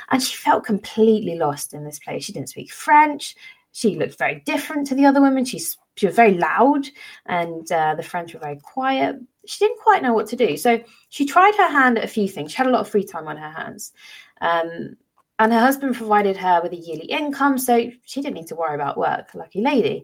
And 0.10 0.22
she 0.22 0.36
felt 0.36 0.66
completely 0.66 1.38
lost 1.38 1.74
in 1.74 1.86
this 1.86 1.98
place. 1.98 2.26
She 2.26 2.34
didn't 2.34 2.50
speak 2.50 2.74
French. 2.74 3.36
She 3.72 3.96
looked 3.96 4.18
very 4.18 4.42
different 4.46 4.88
to 4.88 4.96
the 4.96 5.06
other 5.06 5.22
women. 5.22 5.46
She, 5.46 5.62
she 5.96 6.08
was 6.08 6.16
very 6.16 6.34
loud, 6.34 6.90
and 7.26 7.72
uh, 7.72 7.96
the 7.96 8.04
French 8.04 8.34
were 8.34 8.42
very 8.42 8.60
quiet. 8.60 9.16
She 9.46 9.64
didn't 9.64 9.80
quite 9.80 10.04
know 10.04 10.14
what 10.14 10.28
to 10.28 10.36
do. 10.36 10.58
So 10.58 10.84
she 11.08 11.26
tried 11.26 11.56
her 11.56 11.72
hand 11.72 11.98
at 11.98 12.04
a 12.04 12.08
few 12.10 12.28
things. 12.28 12.52
She 12.52 12.58
had 12.58 12.68
a 12.68 12.72
lot 12.72 12.82
of 12.82 12.90
free 12.90 13.06
time 13.06 13.30
on 13.30 13.38
her 13.38 13.50
hands. 13.50 13.94
Um, 14.42 14.98
and 15.40 15.54
her 15.54 15.60
husband 15.60 15.96
provided 15.96 16.36
her 16.36 16.60
with 16.62 16.74
a 16.74 16.76
yearly 16.76 17.06
income, 17.06 17.58
so 17.58 17.90
she 18.04 18.22
didn't 18.22 18.36
need 18.36 18.48
to 18.48 18.56
worry 18.56 18.76
about 18.76 18.98
work. 18.98 19.34
Lucky 19.34 19.62
lady. 19.62 20.04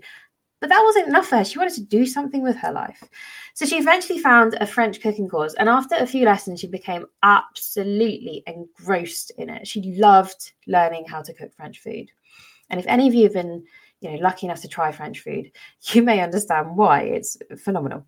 But 0.60 0.70
that 0.70 0.82
wasn't 0.84 1.08
enough 1.08 1.28
for 1.28 1.38
her. 1.38 1.46
She 1.46 1.60
wanted 1.60 1.76
to 1.76 1.84
do 1.84 2.06
something 2.06 2.42
with 2.42 2.56
her 2.58 2.72
life. 2.72 3.04
So 3.54 3.66
she 3.66 3.78
eventually 3.78 4.20
found 4.20 4.56
a 4.60 4.66
French 4.66 5.02
cooking 5.02 5.30
course. 5.30 5.54
And 5.54 5.70
after 5.70 5.96
a 5.96 6.08
few 6.08 6.26
lessons, 6.26 6.60
she 6.60 6.68
became 6.68 7.06
absolutely 7.22 8.44
engrossed 8.48 9.32
in 9.38 9.50
it. 9.50 9.68
She 9.68 9.96
loved 9.98 10.54
learning 10.66 11.06
how 11.08 11.22
to 11.22 11.34
cook 11.34 11.54
French 11.54 11.80
food. 11.80 12.10
And 12.70 12.80
if 12.80 12.88
any 12.88 13.08
of 13.08 13.14
you 13.14 13.24
have 13.24 13.34
been, 13.34 13.64
you 14.02 14.12
know, 14.12 14.18
lucky 14.18 14.48
enough 14.48 14.62
to 14.62 14.68
try 14.68 14.92
French 14.92 15.20
food, 15.20 15.52
you 15.94 16.02
may 16.02 16.22
understand 16.22 16.76
why 16.76 17.02
it's 17.02 17.38
phenomenal. 17.64 18.06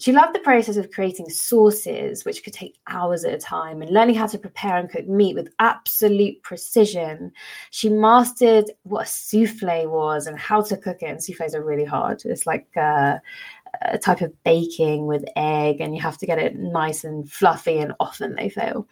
She 0.00 0.12
loved 0.12 0.32
the 0.32 0.40
process 0.40 0.76
of 0.76 0.92
creating 0.92 1.28
sauces, 1.28 2.24
which 2.24 2.44
could 2.44 2.52
take 2.52 2.78
hours 2.86 3.24
at 3.24 3.34
a 3.34 3.38
time, 3.38 3.82
and 3.82 3.90
learning 3.90 4.14
how 4.14 4.28
to 4.28 4.38
prepare 4.38 4.76
and 4.76 4.88
cook 4.88 5.08
meat 5.08 5.34
with 5.34 5.52
absolute 5.58 6.40
precision. 6.44 7.32
She 7.70 7.88
mastered 7.88 8.70
what 8.84 9.06
a 9.06 9.10
souffle 9.10 9.88
was 9.88 10.28
and 10.28 10.38
how 10.38 10.62
to 10.62 10.76
cook 10.76 11.02
it. 11.02 11.06
And 11.06 11.22
souffles 11.22 11.54
are 11.54 11.64
really 11.64 11.84
hard. 11.84 12.22
It's 12.24 12.46
like 12.46 12.68
uh, 12.76 13.18
a 13.82 13.98
type 13.98 14.20
of 14.20 14.32
baking 14.44 15.06
with 15.06 15.24
egg, 15.34 15.80
and 15.80 15.96
you 15.96 16.00
have 16.00 16.18
to 16.18 16.26
get 16.26 16.38
it 16.38 16.56
nice 16.56 17.02
and 17.02 17.28
fluffy, 17.28 17.78
and 17.78 17.92
often 17.98 18.36
they 18.36 18.50
fail. 18.50 18.86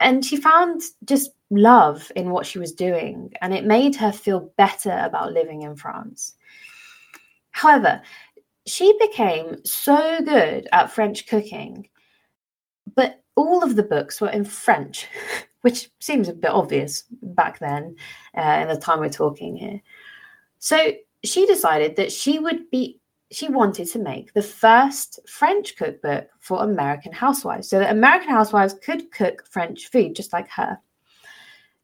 And 0.00 0.24
she 0.24 0.36
found 0.36 0.82
just 1.04 1.30
love 1.50 2.10
in 2.16 2.30
what 2.30 2.46
she 2.46 2.58
was 2.58 2.72
doing, 2.72 3.32
and 3.42 3.54
it 3.54 3.64
made 3.64 3.94
her 3.94 4.10
feel 4.10 4.52
better 4.56 4.98
about 5.04 5.32
living 5.32 5.62
in 5.62 5.76
France. 5.76 6.34
However, 7.52 8.00
she 8.66 8.94
became 8.98 9.64
so 9.64 10.20
good 10.24 10.68
at 10.72 10.92
French 10.92 11.26
cooking, 11.26 11.88
but 12.94 13.22
all 13.36 13.62
of 13.62 13.76
the 13.76 13.82
books 13.82 14.20
were 14.20 14.30
in 14.30 14.44
French, 14.44 15.06
which 15.62 15.90
seems 16.00 16.28
a 16.28 16.34
bit 16.34 16.50
obvious 16.50 17.04
back 17.22 17.58
then, 17.58 17.96
uh, 18.36 18.58
in 18.62 18.68
the 18.68 18.76
time 18.76 19.00
we're 19.00 19.08
talking 19.08 19.56
here. 19.56 19.80
So 20.58 20.92
she 21.24 21.46
decided 21.46 21.96
that 21.96 22.12
she 22.12 22.38
would 22.38 22.70
be, 22.70 23.00
she 23.30 23.48
wanted 23.48 23.88
to 23.88 23.98
make 23.98 24.32
the 24.32 24.42
first 24.42 25.20
French 25.28 25.76
cookbook 25.76 26.28
for 26.40 26.62
American 26.62 27.12
housewives 27.12 27.68
so 27.68 27.78
that 27.78 27.92
American 27.92 28.30
housewives 28.30 28.74
could 28.82 29.10
cook 29.10 29.46
French 29.48 29.88
food 29.90 30.16
just 30.16 30.32
like 30.32 30.48
her. 30.50 30.78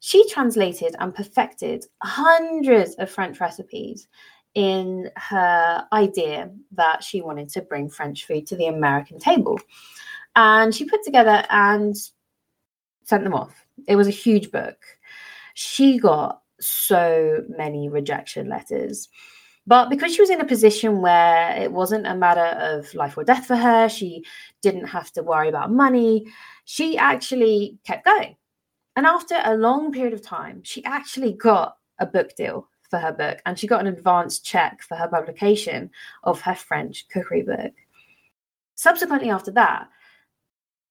She 0.00 0.28
translated 0.28 0.94
and 0.98 1.14
perfected 1.14 1.86
hundreds 2.02 2.94
of 2.96 3.10
French 3.10 3.40
recipes 3.40 4.08
in 4.56 5.10
her 5.16 5.86
idea 5.92 6.50
that 6.72 7.04
she 7.04 7.20
wanted 7.20 7.50
to 7.50 7.60
bring 7.60 7.90
French 7.90 8.24
food 8.26 8.46
to 8.46 8.56
the 8.56 8.66
American 8.66 9.18
table. 9.18 9.60
And 10.34 10.74
she 10.74 10.86
put 10.86 11.02
together 11.04 11.44
and 11.50 11.94
sent 13.04 13.22
them 13.22 13.34
off. 13.34 13.54
It 13.86 13.96
was 13.96 14.08
a 14.08 14.12
huge 14.12 14.50
book. 14.50 14.78
She 15.52 15.98
got 15.98 16.40
so 16.58 17.44
many 17.50 17.90
rejection 17.90 18.48
letters. 18.48 19.10
But 19.66 19.90
because 19.90 20.14
she 20.14 20.22
was 20.22 20.30
in 20.30 20.40
a 20.40 20.46
position 20.46 21.02
where 21.02 21.54
it 21.60 21.70
wasn't 21.70 22.06
a 22.06 22.14
matter 22.14 22.56
of 22.58 22.92
life 22.94 23.18
or 23.18 23.24
death 23.24 23.46
for 23.46 23.56
her, 23.56 23.90
she 23.90 24.24
didn't 24.62 24.86
have 24.86 25.12
to 25.12 25.22
worry 25.22 25.50
about 25.50 25.70
money, 25.70 26.26
she 26.64 26.96
actually 26.96 27.78
kept 27.84 28.06
going. 28.06 28.36
And 28.94 29.04
after 29.04 29.38
a 29.44 29.54
long 29.54 29.92
period 29.92 30.14
of 30.14 30.22
time, 30.22 30.62
she 30.62 30.82
actually 30.84 31.32
got 31.32 31.76
a 31.98 32.06
book 32.06 32.34
deal 32.36 32.68
for 32.90 32.98
her 32.98 33.12
book, 33.12 33.38
and 33.46 33.58
she 33.58 33.66
got 33.66 33.80
an 33.80 33.86
advance 33.86 34.38
check 34.38 34.82
for 34.82 34.96
her 34.96 35.08
publication 35.08 35.90
of 36.24 36.40
her 36.40 36.54
French 36.54 37.06
cookery 37.08 37.42
book. 37.42 37.72
Subsequently, 38.74 39.30
after 39.30 39.50
that, 39.52 39.88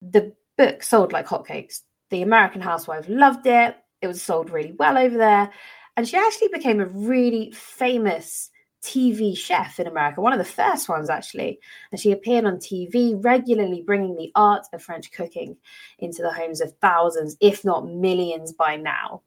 the 0.01 0.33
book 0.57 0.83
sold 0.83 1.11
like 1.11 1.27
hotcakes. 1.27 1.81
The 2.09 2.21
American 2.21 2.61
housewife 2.61 3.05
loved 3.07 3.47
it. 3.47 3.75
It 4.01 4.07
was 4.07 4.21
sold 4.21 4.49
really 4.49 4.73
well 4.73 4.97
over 4.97 5.17
there. 5.17 5.51
And 5.97 6.07
she 6.07 6.17
actually 6.17 6.49
became 6.49 6.81
a 6.81 6.87
really 6.87 7.51
famous 7.51 8.49
TV 8.83 9.35
chef 9.35 9.79
in 9.79 9.87
America, 9.87 10.21
one 10.21 10.33
of 10.33 10.37
the 10.37 10.45
first 10.45 10.87
ones 10.87 11.09
actually. 11.09 11.59
And 11.91 11.99
she 11.99 12.11
appeared 12.11 12.45
on 12.45 12.57
TV 12.57 13.15
regularly, 13.23 13.81
bringing 13.81 14.15
the 14.15 14.31
art 14.35 14.67
of 14.73 14.83
French 14.83 15.11
cooking 15.11 15.57
into 15.99 16.21
the 16.21 16.31
homes 16.31 16.61
of 16.61 16.73
thousands, 16.81 17.35
if 17.41 17.65
not 17.65 17.87
millions 17.87 18.53
by 18.53 18.75
now, 18.75 19.23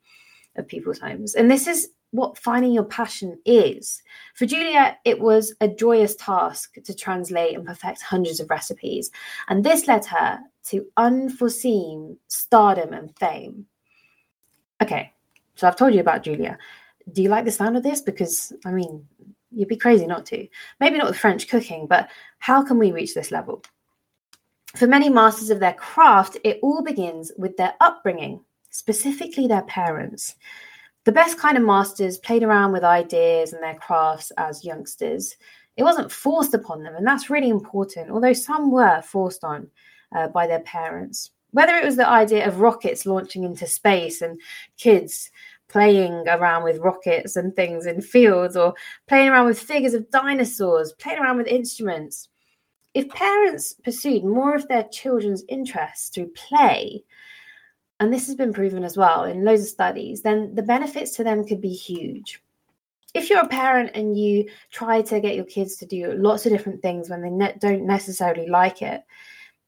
of 0.56 0.68
people's 0.68 1.00
homes. 1.00 1.34
And 1.34 1.50
this 1.50 1.66
is 1.66 1.88
what 2.10 2.38
finding 2.38 2.72
your 2.72 2.84
passion 2.84 3.38
is. 3.44 4.02
For 4.34 4.46
Julia, 4.46 4.96
it 5.04 5.20
was 5.20 5.54
a 5.60 5.68
joyous 5.68 6.16
task 6.16 6.74
to 6.82 6.94
translate 6.94 7.56
and 7.56 7.66
perfect 7.66 8.02
hundreds 8.02 8.40
of 8.40 8.50
recipes, 8.50 9.10
and 9.48 9.64
this 9.64 9.86
led 9.86 10.04
her 10.06 10.40
to 10.66 10.86
unforeseen 10.96 12.16
stardom 12.28 12.92
and 12.92 13.16
fame. 13.18 13.66
Okay, 14.82 15.12
so 15.54 15.66
I've 15.66 15.76
told 15.76 15.94
you 15.94 16.00
about 16.00 16.22
Julia. 16.22 16.56
Do 17.12 17.22
you 17.22 17.28
like 17.28 17.44
the 17.44 17.50
sound 17.50 17.76
of 17.76 17.82
this? 17.82 18.00
Because, 18.00 18.52
I 18.64 18.70
mean, 18.70 19.06
you'd 19.50 19.68
be 19.68 19.76
crazy 19.76 20.06
not 20.06 20.26
to. 20.26 20.46
Maybe 20.78 20.98
not 20.98 21.08
with 21.08 21.18
French 21.18 21.48
cooking, 21.48 21.86
but 21.86 22.10
how 22.38 22.62
can 22.62 22.78
we 22.78 22.92
reach 22.92 23.14
this 23.14 23.30
level? 23.30 23.62
For 24.76 24.86
many 24.86 25.08
masters 25.08 25.50
of 25.50 25.60
their 25.60 25.72
craft, 25.72 26.36
it 26.44 26.60
all 26.62 26.82
begins 26.82 27.32
with 27.38 27.56
their 27.56 27.74
upbringing, 27.80 28.44
specifically 28.70 29.46
their 29.46 29.62
parents. 29.62 30.36
The 31.08 31.12
best 31.12 31.38
kind 31.38 31.56
of 31.56 31.64
masters 31.64 32.18
played 32.18 32.42
around 32.42 32.72
with 32.72 32.84
ideas 32.84 33.54
and 33.54 33.62
their 33.62 33.76
crafts 33.76 34.30
as 34.36 34.62
youngsters. 34.62 35.34
It 35.78 35.82
wasn't 35.82 36.12
forced 36.12 36.52
upon 36.52 36.82
them, 36.82 36.96
and 36.96 37.06
that's 37.06 37.30
really 37.30 37.48
important, 37.48 38.10
although 38.10 38.34
some 38.34 38.70
were 38.70 39.00
forced 39.00 39.42
on 39.42 39.70
uh, 40.14 40.28
by 40.28 40.46
their 40.46 40.60
parents. 40.60 41.30
Whether 41.52 41.76
it 41.76 41.84
was 41.86 41.96
the 41.96 42.06
idea 42.06 42.46
of 42.46 42.60
rockets 42.60 43.06
launching 43.06 43.44
into 43.44 43.66
space 43.66 44.20
and 44.20 44.38
kids 44.76 45.30
playing 45.68 46.28
around 46.28 46.64
with 46.64 46.76
rockets 46.76 47.36
and 47.36 47.56
things 47.56 47.86
in 47.86 48.02
fields, 48.02 48.54
or 48.54 48.74
playing 49.06 49.30
around 49.30 49.46
with 49.46 49.58
figures 49.58 49.94
of 49.94 50.10
dinosaurs, 50.10 50.92
playing 50.92 51.20
around 51.20 51.38
with 51.38 51.46
instruments. 51.46 52.28
If 52.92 53.08
parents 53.08 53.72
pursued 53.82 54.24
more 54.24 54.54
of 54.54 54.68
their 54.68 54.84
children's 54.92 55.42
interests 55.48 56.10
through 56.10 56.32
play, 56.34 57.02
and 58.00 58.12
this 58.12 58.26
has 58.26 58.36
been 58.36 58.52
proven 58.52 58.84
as 58.84 58.96
well 58.96 59.24
in 59.24 59.44
loads 59.44 59.62
of 59.62 59.68
studies, 59.68 60.22
then 60.22 60.54
the 60.54 60.62
benefits 60.62 61.16
to 61.16 61.24
them 61.24 61.44
could 61.44 61.60
be 61.60 61.72
huge. 61.72 62.42
If 63.14 63.30
you're 63.30 63.40
a 63.40 63.48
parent 63.48 63.92
and 63.94 64.18
you 64.18 64.48
try 64.70 65.02
to 65.02 65.20
get 65.20 65.34
your 65.34 65.46
kids 65.46 65.76
to 65.76 65.86
do 65.86 66.12
lots 66.12 66.46
of 66.46 66.52
different 66.52 66.82
things 66.82 67.08
when 67.08 67.22
they 67.22 67.30
ne- 67.30 67.56
don't 67.58 67.86
necessarily 67.86 68.48
like 68.48 68.82
it, 68.82 69.02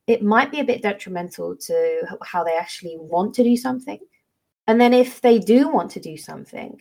it 0.06 0.22
might 0.22 0.50
be 0.50 0.60
a 0.60 0.64
bit 0.64 0.82
detrimental 0.82 1.56
to 1.56 2.02
how 2.22 2.44
they 2.44 2.56
actually 2.56 2.96
want 2.98 3.34
to 3.34 3.42
do 3.42 3.56
something. 3.56 3.98
And 4.66 4.80
then 4.80 4.94
if 4.94 5.20
they 5.20 5.38
do 5.38 5.68
want 5.68 5.90
to 5.92 6.00
do 6.00 6.16
something, 6.16 6.80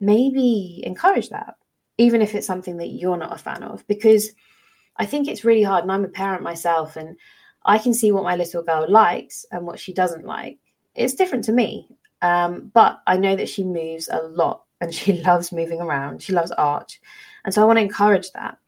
maybe 0.00 0.82
encourage 0.86 1.28
that, 1.30 1.56
even 1.98 2.22
if 2.22 2.34
it's 2.34 2.46
something 2.46 2.76
that 2.78 2.88
you're 2.88 3.16
not 3.16 3.34
a 3.34 3.38
fan 3.38 3.62
of, 3.62 3.86
because 3.86 4.32
I 4.96 5.04
think 5.04 5.28
it's 5.28 5.44
really 5.44 5.62
hard. 5.62 5.82
And 5.82 5.92
I'm 5.92 6.04
a 6.04 6.08
parent 6.08 6.42
myself, 6.42 6.96
and 6.96 7.16
I 7.66 7.78
can 7.78 7.92
see 7.92 8.12
what 8.12 8.24
my 8.24 8.36
little 8.36 8.62
girl 8.62 8.86
likes 8.88 9.44
and 9.50 9.66
what 9.66 9.78
she 9.78 9.92
doesn't 9.92 10.24
like. 10.24 10.58
It's 10.94 11.14
different 11.14 11.44
to 11.44 11.52
me, 11.52 11.88
um, 12.22 12.70
but 12.72 13.00
I 13.06 13.16
know 13.16 13.36
that 13.36 13.48
she 13.48 13.64
moves 13.64 14.08
a 14.10 14.22
lot 14.22 14.62
and 14.80 14.94
she 14.94 15.14
loves 15.22 15.52
moving 15.52 15.80
around. 15.80 16.22
She 16.22 16.32
loves 16.32 16.52
art. 16.52 16.98
And 17.44 17.52
so 17.52 17.62
I 17.62 17.64
want 17.64 17.78
to 17.78 17.82
encourage 17.82 18.30
that. 18.32 18.58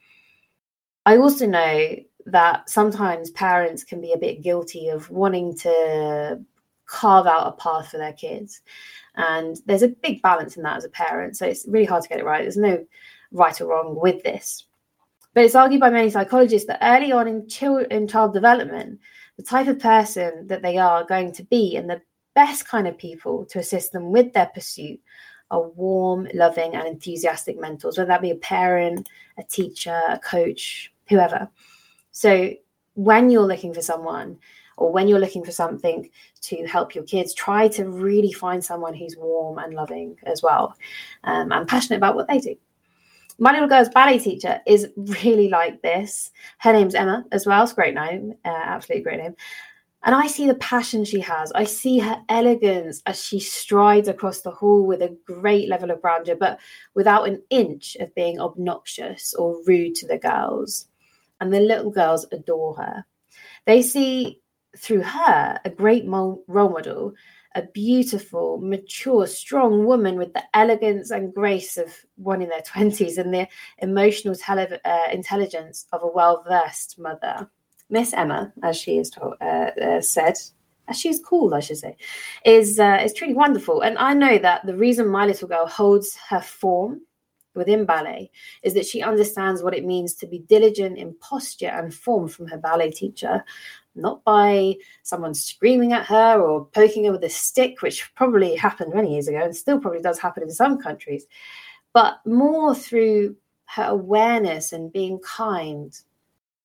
I 1.06 1.16
also 1.16 1.46
know 1.46 1.96
that 2.26 2.68
sometimes 2.68 3.30
parents 3.30 3.84
can 3.84 4.00
be 4.00 4.12
a 4.12 4.18
bit 4.18 4.42
guilty 4.42 4.88
of 4.88 5.10
wanting 5.10 5.56
to 5.58 6.40
carve 6.86 7.26
out 7.26 7.46
a 7.46 7.52
path 7.52 7.90
for 7.90 7.98
their 7.98 8.12
kids. 8.12 8.60
And 9.16 9.56
there's 9.66 9.82
a 9.82 9.88
big 9.88 10.22
balance 10.22 10.56
in 10.56 10.62
that 10.62 10.76
as 10.76 10.84
a 10.84 10.90
parent. 10.90 11.36
So 11.36 11.46
it's 11.46 11.66
really 11.68 11.86
hard 11.86 12.02
to 12.02 12.08
get 12.08 12.20
it 12.20 12.24
right. 12.24 12.42
There's 12.42 12.56
no 12.56 12.84
right 13.32 13.60
or 13.60 13.66
wrong 13.66 13.98
with 14.00 14.22
this. 14.22 14.64
But 15.38 15.44
it's 15.44 15.54
argued 15.54 15.80
by 15.80 15.90
many 15.90 16.10
psychologists 16.10 16.66
that 16.66 16.80
early 16.82 17.12
on 17.12 17.28
in 17.28 17.46
child, 17.46 17.86
in 17.92 18.08
child 18.08 18.34
development, 18.34 18.98
the 19.36 19.44
type 19.44 19.68
of 19.68 19.78
person 19.78 20.48
that 20.48 20.62
they 20.62 20.78
are 20.78 21.04
going 21.04 21.30
to 21.34 21.44
be 21.44 21.76
and 21.76 21.88
the 21.88 22.02
best 22.34 22.66
kind 22.66 22.88
of 22.88 22.98
people 22.98 23.44
to 23.50 23.60
assist 23.60 23.92
them 23.92 24.10
with 24.10 24.32
their 24.32 24.46
pursuit 24.46 24.98
are 25.52 25.68
warm, 25.68 26.26
loving, 26.34 26.74
and 26.74 26.88
enthusiastic 26.88 27.56
mentors, 27.56 27.96
whether 27.96 28.08
that 28.08 28.20
be 28.20 28.32
a 28.32 28.34
parent, 28.34 29.08
a 29.38 29.44
teacher, 29.44 30.02
a 30.08 30.18
coach, 30.18 30.92
whoever. 31.08 31.48
So 32.10 32.50
when 32.94 33.30
you're 33.30 33.46
looking 33.46 33.72
for 33.72 33.80
someone 33.80 34.38
or 34.76 34.90
when 34.90 35.06
you're 35.06 35.20
looking 35.20 35.44
for 35.44 35.52
something 35.52 36.10
to 36.40 36.66
help 36.66 36.96
your 36.96 37.04
kids, 37.04 37.32
try 37.32 37.68
to 37.68 37.88
really 37.88 38.32
find 38.32 38.64
someone 38.64 38.92
who's 38.92 39.16
warm 39.16 39.58
and 39.58 39.72
loving 39.72 40.16
as 40.24 40.42
well 40.42 40.74
um, 41.22 41.52
and 41.52 41.68
passionate 41.68 41.98
about 41.98 42.16
what 42.16 42.26
they 42.26 42.40
do 42.40 42.56
my 43.38 43.52
little 43.52 43.68
girl's 43.68 43.88
ballet 43.88 44.18
teacher 44.18 44.60
is 44.66 44.88
really 44.96 45.48
like 45.48 45.80
this. 45.82 46.30
Her 46.58 46.72
name's 46.72 46.94
Emma 46.94 47.24
as 47.30 47.46
well. 47.46 47.62
It's 47.62 47.72
a 47.72 47.76
great 47.76 47.94
name, 47.94 48.34
uh, 48.44 48.48
absolutely 48.48 49.04
great 49.04 49.20
name. 49.20 49.36
And 50.04 50.14
I 50.14 50.26
see 50.26 50.46
the 50.46 50.54
passion 50.54 51.04
she 51.04 51.20
has. 51.20 51.50
I 51.52 51.64
see 51.64 51.98
her 51.98 52.22
elegance 52.28 53.02
as 53.04 53.22
she 53.22 53.40
strides 53.40 54.08
across 54.08 54.42
the 54.42 54.50
hall 54.50 54.86
with 54.86 55.02
a 55.02 55.16
great 55.24 55.68
level 55.68 55.90
of 55.90 56.00
grandeur, 56.00 56.36
but 56.36 56.60
without 56.94 57.28
an 57.28 57.42
inch 57.50 57.96
of 57.96 58.14
being 58.14 58.40
obnoxious 58.40 59.34
or 59.34 59.60
rude 59.66 59.96
to 59.96 60.06
the 60.06 60.18
girls. 60.18 60.86
And 61.40 61.52
the 61.52 61.60
little 61.60 61.90
girls 61.90 62.26
adore 62.32 62.76
her. 62.76 63.04
They 63.66 63.82
see 63.82 64.40
through 64.76 65.02
her 65.02 65.60
a 65.64 65.70
great 65.70 66.04
role 66.06 66.44
model 66.48 67.14
a 67.58 67.66
beautiful, 67.72 68.58
mature, 68.58 69.26
strong 69.26 69.84
woman 69.84 70.16
with 70.16 70.32
the 70.32 70.42
elegance 70.54 71.10
and 71.10 71.34
grace 71.34 71.76
of 71.76 71.92
one 72.16 72.40
in 72.40 72.48
their 72.48 72.62
20s 72.62 73.18
and 73.18 73.34
the 73.34 73.48
emotional 73.78 74.34
tele- 74.34 74.80
uh, 74.84 75.06
intelligence 75.12 75.86
of 75.92 76.02
a 76.02 76.08
well 76.08 76.44
versed 76.48 76.98
mother. 76.98 77.50
Miss 77.90 78.12
Emma, 78.12 78.52
as 78.62 78.76
she 78.76 78.98
is 78.98 79.10
told, 79.10 79.34
uh, 79.40 79.70
uh, 79.82 80.00
said, 80.00 80.34
as 80.88 80.98
she's 80.98 81.20
called, 81.20 81.52
I 81.52 81.60
should 81.60 81.78
say, 81.78 81.96
is 82.44 82.78
uh, 82.78 83.00
is 83.02 83.12
truly 83.12 83.34
wonderful. 83.34 83.80
And 83.80 83.98
I 83.98 84.14
know 84.14 84.38
that 84.38 84.64
the 84.64 84.76
reason 84.76 85.08
my 85.08 85.26
little 85.26 85.48
girl 85.48 85.66
holds 85.66 86.16
her 86.28 86.40
form 86.40 87.02
within 87.54 87.84
ballet 87.84 88.30
is 88.62 88.72
that 88.74 88.86
she 88.86 89.02
understands 89.02 89.62
what 89.62 89.74
it 89.74 89.84
means 89.84 90.14
to 90.14 90.26
be 90.26 90.38
diligent 90.38 90.96
in 90.96 91.14
posture 91.20 91.68
and 91.68 91.92
form 91.92 92.28
from 92.28 92.46
her 92.46 92.56
ballet 92.56 92.90
teacher, 92.90 93.44
not 93.98 94.22
by 94.24 94.76
someone 95.02 95.34
screaming 95.34 95.92
at 95.92 96.06
her 96.06 96.40
or 96.40 96.66
poking 96.66 97.04
her 97.04 97.12
with 97.12 97.24
a 97.24 97.28
stick, 97.28 97.82
which 97.82 98.14
probably 98.14 98.54
happened 98.54 98.94
many 98.94 99.12
years 99.12 99.28
ago 99.28 99.40
and 99.42 99.56
still 99.56 99.78
probably 99.78 100.00
does 100.00 100.18
happen 100.18 100.42
in 100.42 100.50
some 100.50 100.78
countries, 100.78 101.26
but 101.92 102.20
more 102.24 102.74
through 102.74 103.36
her 103.66 103.84
awareness 103.84 104.72
and 104.72 104.92
being 104.92 105.18
kind. 105.20 105.98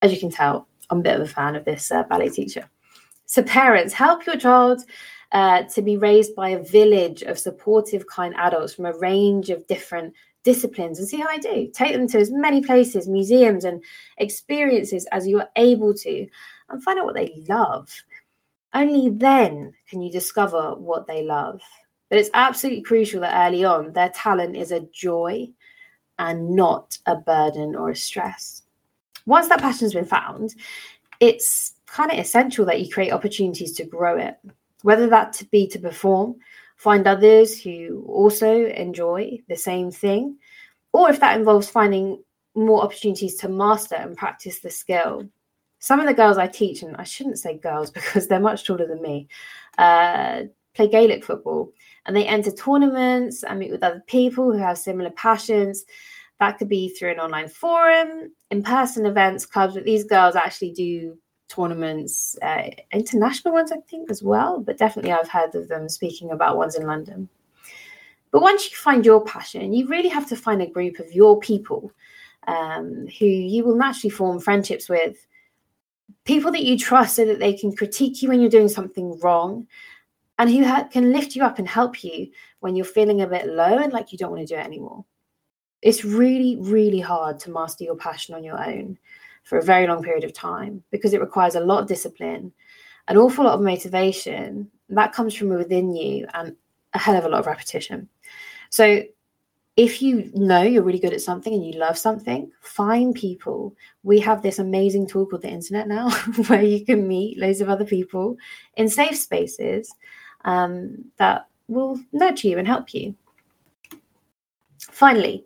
As 0.02 0.14
you 0.14 0.20
can 0.20 0.32
tell, 0.32 0.68
I'm 0.90 1.00
a 1.00 1.04
bit 1.04 1.16
of 1.16 1.22
a 1.22 1.32
fan 1.32 1.56
of 1.56 1.66
this 1.66 1.92
uh, 1.92 2.04
ballet 2.04 2.30
teacher. 2.30 2.70
So, 3.26 3.42
parents, 3.42 3.94
help 3.94 4.26
your 4.26 4.36
child 4.36 4.84
uh, 5.32 5.64
to 5.64 5.82
be 5.82 5.98
raised 5.98 6.36
by 6.36 6.50
a 6.50 6.64
village 6.64 7.24
of 7.24 7.40
supportive, 7.40 8.06
kind 8.08 8.36
adults 8.38 8.74
from 8.74 8.86
a 8.86 8.98
range 8.98 9.50
of 9.50 9.66
different 9.68 10.14
disciplines 10.44 11.00
and 11.00 11.08
see 11.08 11.18
how 11.18 11.28
I 11.28 11.38
do. 11.38 11.70
Take 11.74 11.94
them 11.94 12.08
to 12.10 12.20
as 12.20 12.32
many 12.32 12.62
places, 12.62 13.08
museums, 13.08 13.64
and 13.64 13.84
experiences 14.18 15.08
as 15.12 15.28
you 15.28 15.40
are 15.40 15.50
able 15.56 15.94
to, 15.96 16.28
and 16.74 16.84
find 16.84 17.00
out 17.00 17.06
what 17.06 17.16
they 17.16 17.44
love. 17.48 17.90
Only 18.74 19.10
then 19.10 19.74
can 19.88 20.02
you 20.02 20.12
discover 20.12 20.76
what 20.76 21.08
they 21.08 21.24
love. 21.24 21.62
But 22.10 22.20
it's 22.20 22.30
absolutely 22.34 22.84
crucial 22.84 23.22
that 23.22 23.48
early 23.48 23.64
on, 23.64 23.94
their 23.94 24.10
talent 24.10 24.56
is 24.56 24.72
a 24.72 24.88
joy 24.92 25.50
and 26.20 26.56
not 26.56 26.98
a 27.06 27.16
burden 27.16 27.76
or 27.76 27.90
a 27.90 27.96
stress. 27.96 28.64
Once 29.26 29.48
that 29.50 29.62
passion 29.62 29.86
has 29.86 29.94
been 29.94 30.06
found, 30.06 30.54
it's 31.20 31.74
kind 31.86 32.12
of 32.12 32.20
essential 32.20 32.66
that 32.66 32.82
you 32.82 32.92
create 32.92 33.12
opportunities 33.12 33.74
to 33.74 33.86
grow 33.86 34.18
it, 34.18 34.38
whether 34.82 35.08
that 35.08 35.34
to 35.34 35.46
be 35.46 35.68
to 35.68 35.80
perform, 35.80 36.36
find 36.76 37.08
others 37.08 37.62
who 37.62 38.04
also 38.08 38.66
enjoy 38.68 39.40
the 39.48 39.56
same 39.56 39.92
thing, 39.92 40.38
or 40.92 41.10
if 41.10 41.20
that 41.20 41.38
involves 41.38 41.70
finding 41.70 42.22
more 42.56 42.84
opportunities 42.84 43.36
to 43.36 43.50
master 43.50 43.96
and 43.96 44.18
practice 44.18 44.60
the 44.60 44.70
skill. 44.70 45.28
Some 45.84 46.00
of 46.00 46.06
the 46.06 46.14
girls 46.14 46.38
I 46.38 46.48
teach, 46.48 46.82
and 46.82 46.96
I 46.96 47.04
shouldn't 47.04 47.40
say 47.40 47.58
girls 47.58 47.92
because 47.98 48.30
they're 48.30 48.40
much 48.40 48.64
taller 48.64 48.88
than 48.88 49.02
me, 49.02 49.28
uh, 49.78 50.44
play 50.76 50.88
Gaelic 50.88 51.26
football 51.26 51.74
and 52.06 52.16
they 52.16 52.26
enter 52.26 52.52
tournaments 52.52 53.44
and 53.44 53.60
meet 53.60 53.70
with 53.70 53.84
other 53.84 54.02
people 54.08 54.54
who 54.54 54.60
have 54.60 54.78
similar 54.78 55.10
passions. 55.10 55.84
That 56.40 56.58
could 56.58 56.70
be 56.70 56.88
through 56.88 57.12
an 57.12 57.20
online 57.20 57.50
forum, 57.50 58.32
in 58.50 58.64
person 58.64 59.06
events, 59.06 59.46
clubs, 59.46 59.74
but 59.74 59.84
these 59.84 60.06
girls 60.06 60.38
actually 60.38 60.72
do 60.72 61.18
tournaments, 61.50 62.38
uh, 62.42 62.70
international 62.94 63.54
ones, 63.54 63.74
I 63.74 63.82
think, 63.90 64.10
as 64.10 64.24
well. 64.24 64.62
But 64.62 64.78
definitely, 64.78 65.12
I've 65.12 65.28
heard 65.28 65.54
of 65.54 65.68
them 65.68 65.90
speaking 65.90 66.32
about 66.32 66.56
ones 66.56 66.76
in 66.76 66.88
London. 66.88 67.28
But 68.32 68.42
once 68.42 68.72
you 68.72 68.78
find 68.78 69.06
your 69.06 69.26
passion, 69.26 69.74
you 69.74 69.90
really 69.90 70.10
have 70.10 70.30
to 70.30 70.38
find 70.38 70.62
a 70.62 70.66
group 70.66 71.00
of 71.00 71.12
your 71.12 71.42
people 71.42 71.92
um, 72.48 73.06
who 73.20 73.26
you 73.26 73.66
will 73.66 73.76
naturally 73.76 74.12
form 74.12 74.40
friendships 74.40 74.88
with. 74.88 75.28
People 76.26 76.52
that 76.52 76.64
you 76.64 76.78
trust 76.78 77.16
so 77.16 77.26
that 77.26 77.40
they 77.40 77.54
can 77.54 77.76
critique 77.76 78.22
you 78.22 78.30
when 78.30 78.40
you're 78.40 78.50
doing 78.50 78.70
something 78.70 79.20
wrong 79.20 79.68
and 80.40 80.50
who 80.50 80.64
ha- 80.64 80.88
can 80.92 81.12
lift 81.12 81.36
you 81.36 81.44
up 81.44 81.60
and 81.60 81.68
help 81.68 82.04
you 82.04 82.30
when 82.62 82.76
you're 82.76 82.86
feeling 82.86 83.22
a 83.22 83.28
bit 83.28 83.48
low 83.48 83.78
and 83.78 83.94
like 83.94 84.12
you 84.12 84.18
don't 84.18 84.32
want 84.32 84.48
to 84.48 84.54
do 84.54 84.60
it 84.60 84.66
anymore. 84.66 85.04
It's 85.82 86.06
really, 86.06 86.58
really 86.60 87.02
hard 87.02 87.40
to 87.40 87.52
master 87.52 87.84
your 87.84 87.98
passion 87.98 88.36
on 88.36 88.44
your 88.44 88.62
own 88.64 88.98
for 89.44 89.58
a 89.58 89.64
very 89.64 89.86
long 89.86 90.02
period 90.02 90.24
of 90.24 90.34
time 90.34 90.82
because 90.92 91.14
it 91.14 91.20
requires 91.20 91.56
a 91.56 91.60
lot 91.60 91.82
of 91.82 91.88
discipline, 91.88 92.54
an 93.10 93.18
awful 93.18 93.44
lot 93.44 93.56
of 93.56 93.62
motivation 93.62 94.72
that 94.90 95.14
comes 95.14 95.36
from 95.36 95.50
within 95.50 95.94
you, 95.94 96.26
and 96.34 96.56
a 96.94 97.00
hell 97.00 97.16
of 97.16 97.26
a 97.26 97.30
lot 97.30 97.40
of 97.40 97.48
repetition. 97.48 98.08
So, 98.70 99.04
if 99.76 100.02
you 100.02 100.32
know 100.36 100.62
you're 100.62 100.84
really 100.84 101.00
good 101.00 101.14
at 101.14 101.22
something 101.22 101.54
and 101.54 101.66
you 101.66 101.74
love 101.74 101.98
something, 101.98 102.52
find 102.62 103.16
people. 103.16 103.76
We 104.04 104.20
have 104.20 104.42
this 104.42 104.60
amazing 104.60 105.08
tool 105.08 105.26
called 105.26 105.42
the 105.42 105.50
internet 105.50 105.88
now 105.88 106.12
where 106.48 106.62
you 106.62 106.86
can 106.86 107.08
meet 107.08 107.40
loads 107.40 107.60
of 107.60 107.70
other 107.70 107.86
people 107.86 108.38
in 108.78 108.88
safe 108.88 109.18
spaces 109.18 109.94
um, 110.46 111.06
that 111.18 111.48
will 111.68 112.00
nurture 112.12 112.50
you 112.50 112.60
and 112.60 112.68
help 112.68 112.94
you. 112.94 113.16
Finally, 114.78 115.46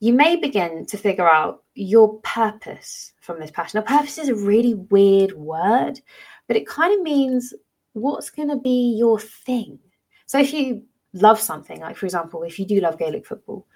you 0.00 0.14
may 0.14 0.36
begin 0.36 0.86
to 0.86 0.96
figure 0.96 1.28
out 1.28 1.64
your 1.74 2.18
purpose 2.20 3.12
from 3.20 3.38
this 3.38 3.50
passion. 3.50 3.78
Now, 3.78 3.98
purpose 3.98 4.16
is 4.16 4.28
a 4.28 4.34
really 4.34 4.74
weird 4.74 5.32
word, 5.32 6.00
but 6.46 6.56
it 6.56 6.66
kind 6.66 6.94
of 6.94 7.02
means 7.02 7.52
what's 7.92 8.30
going 8.30 8.48
to 8.48 8.56
be 8.56 8.94
your 8.96 9.18
thing. 9.18 9.78
So, 10.26 10.38
if 10.38 10.52
you 10.52 10.84
love 11.22 11.40
something, 11.40 11.80
like 11.80 11.96
for 11.96 12.06
example, 12.06 12.42
if 12.42 12.58
you 12.58 12.66
do 12.66 12.80
love 12.80 12.98
Gaelic 12.98 13.26
football, 13.26 13.66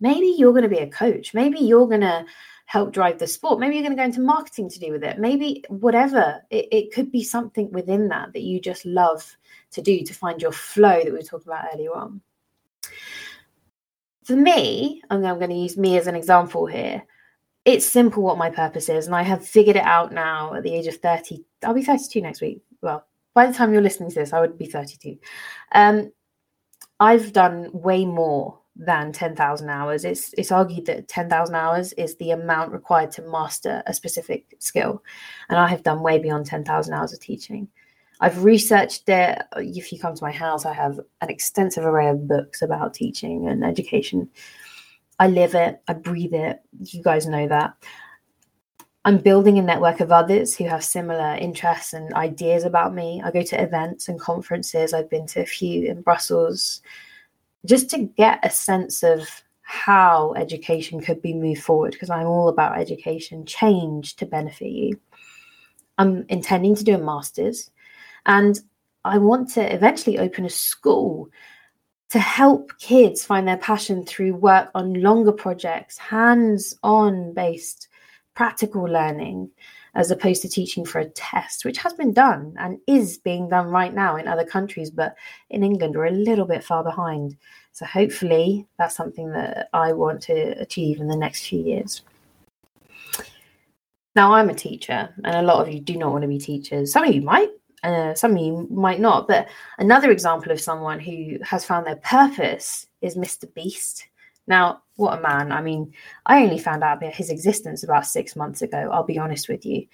maybe 0.00 0.34
you're 0.36 0.52
going 0.52 0.62
to 0.62 0.68
be 0.68 0.78
a 0.78 0.88
coach. 0.88 1.34
Maybe 1.34 1.58
you're 1.58 1.86
going 1.86 2.00
to 2.00 2.24
help 2.66 2.92
drive 2.92 3.18
the 3.18 3.26
sport. 3.26 3.58
Maybe 3.58 3.74
you're 3.74 3.82
going 3.82 3.96
to 3.96 4.00
go 4.00 4.04
into 4.04 4.20
marketing 4.20 4.68
to 4.70 4.78
do 4.78 4.92
with 4.92 5.02
it. 5.02 5.18
Maybe 5.18 5.64
whatever. 5.68 6.40
It, 6.50 6.68
it 6.70 6.94
could 6.94 7.10
be 7.10 7.24
something 7.24 7.70
within 7.72 8.08
that 8.08 8.32
that 8.32 8.42
you 8.42 8.60
just 8.60 8.86
love 8.86 9.36
to 9.72 9.82
do 9.82 10.04
to 10.04 10.14
find 10.14 10.40
your 10.40 10.52
flow 10.52 11.02
that 11.02 11.12
we 11.12 11.22
talking 11.22 11.48
about 11.48 11.66
earlier 11.74 11.94
on. 11.94 12.20
For 14.24 14.36
me, 14.36 15.02
I'm 15.10 15.22
going 15.22 15.50
to 15.50 15.56
use 15.56 15.76
me 15.76 15.98
as 15.98 16.06
an 16.06 16.14
example 16.14 16.66
here, 16.66 17.02
it's 17.64 17.86
simple 17.86 18.22
what 18.22 18.38
my 18.38 18.50
purpose 18.50 18.88
is. 18.88 19.06
And 19.06 19.14
I 19.14 19.22
have 19.22 19.46
figured 19.46 19.76
it 19.76 19.84
out 19.84 20.12
now 20.12 20.54
at 20.54 20.62
the 20.62 20.74
age 20.74 20.86
of 20.86 20.96
30. 20.96 21.44
I'll 21.64 21.74
be 21.74 21.82
32 21.82 22.20
next 22.20 22.40
week. 22.40 22.62
Well, 22.80 23.04
by 23.34 23.46
the 23.46 23.52
time 23.52 23.72
you're 23.72 23.82
listening 23.82 24.10
to 24.10 24.14
this, 24.14 24.32
I 24.32 24.40
would 24.40 24.58
be 24.58 24.66
32. 24.66 25.18
Um, 25.72 26.12
I've 27.00 27.32
done 27.32 27.70
way 27.72 28.04
more 28.04 28.58
than 28.76 29.12
10,000 29.12 29.68
hours. 29.68 30.04
It's 30.04 30.32
it's 30.38 30.52
argued 30.52 30.86
that 30.86 31.08
10,000 31.08 31.54
hours 31.54 31.92
is 31.94 32.16
the 32.16 32.30
amount 32.30 32.72
required 32.72 33.10
to 33.12 33.22
master 33.22 33.82
a 33.86 33.94
specific 33.94 34.54
skill. 34.58 35.02
And 35.48 35.58
I 35.58 35.66
have 35.68 35.82
done 35.82 36.02
way 36.02 36.18
beyond 36.18 36.46
10,000 36.46 36.94
hours 36.94 37.12
of 37.12 37.20
teaching. 37.20 37.68
I've 38.20 38.44
researched 38.44 39.08
it. 39.08 39.42
If 39.56 39.92
you 39.92 39.98
come 39.98 40.14
to 40.14 40.24
my 40.24 40.30
house, 40.30 40.66
I 40.66 40.74
have 40.74 41.00
an 41.22 41.30
extensive 41.30 41.84
array 41.84 42.08
of 42.08 42.28
books 42.28 42.60
about 42.62 42.94
teaching 42.94 43.48
and 43.48 43.64
education. 43.64 44.28
I 45.18 45.28
live 45.28 45.54
it, 45.54 45.82
I 45.88 45.94
breathe 45.94 46.34
it. 46.34 46.60
You 46.78 47.02
guys 47.02 47.26
know 47.26 47.48
that. 47.48 47.74
I'm 49.04 49.18
building 49.18 49.58
a 49.58 49.62
network 49.62 50.00
of 50.00 50.12
others 50.12 50.54
who 50.54 50.64
have 50.64 50.84
similar 50.84 51.34
interests 51.36 51.94
and 51.94 52.12
ideas 52.14 52.64
about 52.64 52.94
me. 52.94 53.22
I 53.24 53.30
go 53.30 53.42
to 53.42 53.62
events 53.62 54.08
and 54.08 54.20
conferences. 54.20 54.92
I've 54.92 55.08
been 55.08 55.26
to 55.28 55.40
a 55.40 55.46
few 55.46 55.86
in 55.86 56.02
Brussels 56.02 56.82
just 57.64 57.88
to 57.90 57.98
get 57.98 58.44
a 58.44 58.50
sense 58.50 59.02
of 59.02 59.26
how 59.62 60.34
education 60.34 61.00
could 61.00 61.22
be 61.22 61.32
moved 61.32 61.62
forward 61.62 61.92
because 61.92 62.10
I'm 62.10 62.26
all 62.26 62.48
about 62.48 62.78
education 62.78 63.46
change 63.46 64.16
to 64.16 64.26
benefit 64.26 64.70
you. 64.70 65.00
I'm 65.96 66.26
intending 66.28 66.74
to 66.74 66.84
do 66.84 66.94
a 66.94 66.98
master's 66.98 67.70
and 68.26 68.58
I 69.04 69.16
want 69.16 69.50
to 69.52 69.74
eventually 69.74 70.18
open 70.18 70.44
a 70.44 70.50
school 70.50 71.30
to 72.10 72.18
help 72.18 72.72
kids 72.78 73.24
find 73.24 73.48
their 73.48 73.56
passion 73.56 74.04
through 74.04 74.34
work 74.34 74.70
on 74.74 74.94
longer 74.94 75.32
projects, 75.32 75.96
hands 75.96 76.76
on 76.82 77.32
based 77.32 77.88
practical 78.40 78.84
learning, 78.84 79.50
as 79.94 80.10
opposed 80.10 80.40
to 80.40 80.48
teaching 80.48 80.82
for 80.82 80.98
a 80.98 81.10
test, 81.10 81.62
which 81.62 81.76
has 81.76 81.92
been 81.92 82.10
done 82.10 82.54
and 82.58 82.78
is 82.86 83.18
being 83.18 83.50
done 83.50 83.66
right 83.66 83.92
now 83.92 84.16
in 84.16 84.26
other 84.26 84.46
countries. 84.46 84.90
But 84.90 85.14
in 85.50 85.62
England, 85.62 85.94
we're 85.94 86.06
a 86.06 86.24
little 86.28 86.46
bit 86.46 86.64
far 86.64 86.82
behind. 86.82 87.36
So 87.72 87.84
hopefully, 87.84 88.66
that's 88.78 88.96
something 88.96 89.30
that 89.32 89.68
I 89.74 89.92
want 89.92 90.22
to 90.22 90.58
achieve 90.58 91.00
in 91.00 91.08
the 91.08 91.18
next 91.18 91.48
few 91.48 91.62
years. 91.62 92.00
Now, 94.16 94.32
I'm 94.32 94.48
a 94.48 94.54
teacher, 94.54 95.14
and 95.22 95.36
a 95.36 95.42
lot 95.42 95.60
of 95.60 95.74
you 95.74 95.78
do 95.78 95.98
not 95.98 96.10
want 96.10 96.22
to 96.22 96.28
be 96.28 96.38
teachers. 96.38 96.94
Some 96.94 97.04
of 97.04 97.14
you 97.14 97.20
might, 97.20 97.50
uh, 97.82 98.14
some 98.14 98.32
of 98.32 98.38
you 98.38 98.68
might 98.70 99.00
not. 99.00 99.28
But 99.28 99.48
another 99.76 100.10
example 100.10 100.50
of 100.50 100.62
someone 100.62 100.98
who 100.98 101.36
has 101.42 101.66
found 101.66 101.86
their 101.86 101.96
purpose 101.96 102.86
is 103.02 103.18
Mr. 103.18 103.52
Beast. 103.52 104.08
Now, 104.50 104.82
what 104.96 105.18
a 105.18 105.22
man. 105.22 105.52
I 105.52 105.62
mean, 105.62 105.94
I 106.26 106.42
only 106.42 106.58
found 106.58 106.82
out 106.82 106.98
about 106.98 107.14
his 107.14 107.30
existence 107.30 107.84
about 107.84 108.04
six 108.04 108.34
months 108.34 108.62
ago, 108.62 108.90
I'll 108.92 109.04
be 109.04 109.16
honest 109.16 109.48
with 109.48 109.64
you. 109.64 109.86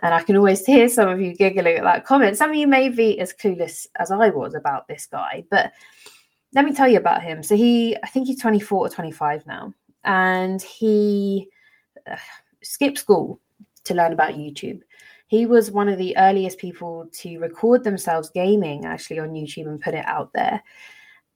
And 0.00 0.14
I 0.14 0.22
can 0.22 0.36
always 0.36 0.64
hear 0.72 0.88
some 0.88 1.08
of 1.08 1.20
you 1.20 1.34
giggling 1.34 1.78
at 1.78 1.82
that 1.82 2.04
comment. 2.04 2.36
Some 2.36 2.50
of 2.50 2.56
you 2.56 2.66
may 2.66 2.90
be 2.90 3.18
as 3.18 3.32
clueless 3.32 3.86
as 3.98 4.10
I 4.10 4.28
was 4.28 4.54
about 4.54 4.86
this 4.86 5.06
guy, 5.06 5.44
but 5.50 5.72
let 6.54 6.66
me 6.66 6.74
tell 6.74 6.86
you 6.86 6.98
about 6.98 7.22
him. 7.22 7.42
So 7.42 7.56
he, 7.56 7.96
I 8.04 8.08
think 8.08 8.26
he's 8.26 8.40
24 8.40 8.78
or 8.78 8.88
25 8.90 9.46
now, 9.46 9.72
and 10.04 10.60
he 10.60 11.48
uh, 12.08 12.16
skipped 12.62 12.98
school 12.98 13.40
to 13.84 13.94
learn 13.94 14.12
about 14.12 14.34
YouTube 14.34 14.82
he 15.32 15.46
was 15.46 15.70
one 15.70 15.88
of 15.88 15.96
the 15.96 16.14
earliest 16.18 16.58
people 16.58 17.08
to 17.10 17.38
record 17.38 17.84
themselves 17.84 18.28
gaming 18.28 18.84
actually 18.84 19.18
on 19.18 19.30
YouTube 19.30 19.66
and 19.66 19.80
put 19.80 19.94
it 19.94 20.04
out 20.04 20.30
there. 20.34 20.62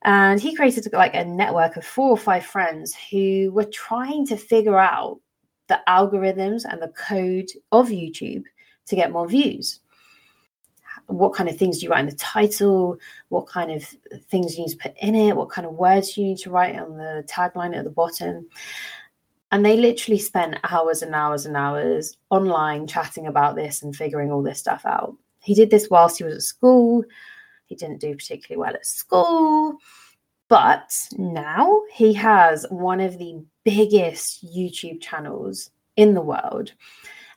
And 0.06 0.40
he 0.40 0.54
created 0.54 0.88
like 0.92 1.14
a 1.14 1.24
network 1.24 1.76
of 1.76 1.84
four 1.84 2.10
or 2.10 2.16
five 2.16 2.46
friends 2.46 2.96
who 3.10 3.50
were 3.52 3.64
trying 3.64 4.24
to 4.28 4.36
figure 4.36 4.78
out 4.78 5.18
the 5.66 5.80
algorithms 5.88 6.64
and 6.64 6.80
the 6.80 6.92
code 6.96 7.48
of 7.72 7.88
YouTube 7.88 8.44
to 8.86 8.96
get 8.96 9.10
more 9.10 9.28
views. 9.28 9.80
what 11.08 11.34
kind 11.34 11.48
of 11.48 11.56
things 11.56 11.78
do 11.78 11.84
you 11.84 11.90
write 11.90 12.00
in 12.00 12.06
the 12.06 12.16
title? 12.16 12.96
What 13.28 13.48
kind 13.48 13.72
of 13.72 13.82
things 14.28 14.56
you 14.56 14.64
need 14.64 14.72
to 14.72 14.78
put 14.78 14.94
in 15.00 15.16
it? 15.16 15.36
What 15.36 15.50
kind 15.50 15.66
of 15.66 15.74
words 15.74 16.16
you 16.16 16.24
need 16.24 16.38
to 16.38 16.50
write 16.50 16.76
on 16.76 16.96
the 16.96 17.24
tagline 17.28 17.76
at 17.76 17.82
the 17.82 17.90
bottom? 17.90 18.46
And 19.50 19.66
they 19.66 19.76
literally 19.76 20.20
spent 20.20 20.58
hours 20.70 21.02
and 21.02 21.16
hours 21.16 21.46
and 21.46 21.56
hours 21.56 22.16
online 22.30 22.86
chatting 22.86 23.26
about 23.26 23.56
this 23.56 23.82
and 23.82 23.94
figuring 23.94 24.30
all 24.30 24.42
this 24.42 24.60
stuff 24.60 24.86
out. 24.86 25.16
He 25.42 25.54
did 25.54 25.70
this 25.70 25.90
whilst 25.90 26.18
he 26.18 26.24
was 26.24 26.34
at 26.34 26.42
school. 26.42 27.04
He 27.66 27.74
didn't 27.74 28.00
do 28.00 28.14
particularly 28.14 28.60
well 28.60 28.74
at 28.74 28.86
school. 28.86 29.76
But 30.48 30.92
now 31.18 31.82
he 31.92 32.12
has 32.14 32.66
one 32.70 33.00
of 33.00 33.18
the 33.18 33.44
biggest 33.64 34.46
YouTube 34.46 35.00
channels 35.00 35.70
in 35.96 36.14
the 36.14 36.20
world 36.20 36.72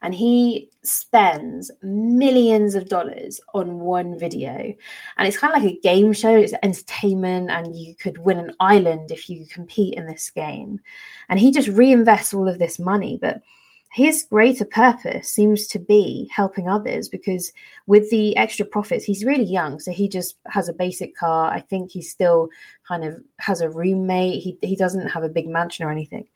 and 0.02 0.14
he 0.14 0.70
spends 0.84 1.72
millions 1.82 2.76
of 2.76 2.88
dollars 2.88 3.40
on 3.54 3.80
one 3.80 4.18
video 4.18 4.74
and 5.18 5.28
it's 5.28 5.38
kind 5.38 5.56
of 5.56 5.62
like 5.62 5.74
a 5.74 5.80
game 5.82 6.14
show 6.14 6.36
it's 6.36 6.54
entertainment 6.64 7.50
and 7.50 7.76
you 7.76 7.96
could 7.96 8.18
win 8.20 8.40
an 8.40 8.54
island 8.60 9.12
if 9.12 9.30
you 9.30 9.46
compete 9.48 9.96
in 9.96 10.06
this 10.06 10.30
game 10.30 10.80
and 11.28 11.40
he 11.40 11.52
just 11.52 11.70
reinvests 11.70 12.34
all 12.34 12.48
of 12.48 12.60
this 12.60 12.80
money 12.80 13.18
but 13.22 13.42
his 13.92 14.28
greater 14.30 14.66
purpose 14.66 15.30
seems 15.30 15.66
to 15.68 15.80
be 15.80 16.30
helping 16.32 16.70
others 16.70 17.10
because 17.10 17.52
with 17.88 18.10
the 18.12 18.38
extra 18.38 18.66
profits 18.66 19.04
he's 19.04 19.26
really 19.26 19.44
young 19.44 19.80
so 19.80 19.92
he 19.92 20.08
just 20.08 20.38
has 20.48 20.70
a 20.70 20.74
basic 20.74 21.16
car. 21.16 21.52
I 21.52 21.62
think 21.62 21.92
he 21.92 22.02
still 22.02 22.50
kind 22.88 23.04
of 23.04 23.20
has 23.40 23.62
a 23.62 23.70
roommate. 23.70 24.44
He, 24.44 24.58
he 24.62 24.76
doesn't 24.76 25.08
have 25.08 25.24
a 25.24 25.30
big 25.30 25.48
mansion 25.48 25.86
or 25.86 25.92
anything. 25.92 26.28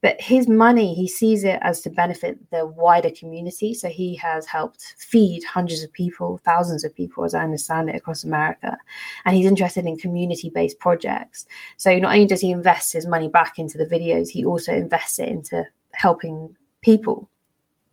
But 0.00 0.20
his 0.20 0.48
money 0.48 0.94
he 0.94 1.08
sees 1.08 1.42
it 1.42 1.58
as 1.62 1.80
to 1.82 1.90
benefit 1.90 2.38
the 2.50 2.66
wider 2.66 3.10
community. 3.10 3.74
So 3.74 3.88
he 3.88 4.14
has 4.16 4.46
helped 4.46 4.94
feed 4.96 5.42
hundreds 5.42 5.82
of 5.82 5.92
people 5.92 6.40
thousands 6.44 6.84
of 6.84 6.94
people 6.94 7.24
as 7.24 7.34
i 7.34 7.42
understand 7.42 7.90
it 7.90 7.96
across 7.96 8.22
america. 8.22 8.78
And 9.24 9.36
he's 9.36 9.46
interested 9.46 9.86
in 9.86 9.96
community 9.96 10.50
based 10.50 10.78
projects. 10.78 11.46
So 11.78 11.98
not 11.98 12.14
only 12.14 12.26
does 12.26 12.40
he 12.40 12.52
invest 12.52 12.92
his 12.92 13.06
money 13.06 13.28
back 13.28 13.58
into 13.58 13.76
the 13.76 13.86
videos 13.86 14.28
he 14.28 14.44
also 14.44 14.72
invests 14.72 15.18
it 15.18 15.28
into 15.28 15.66
helping 15.94 16.56
people. 16.82 17.28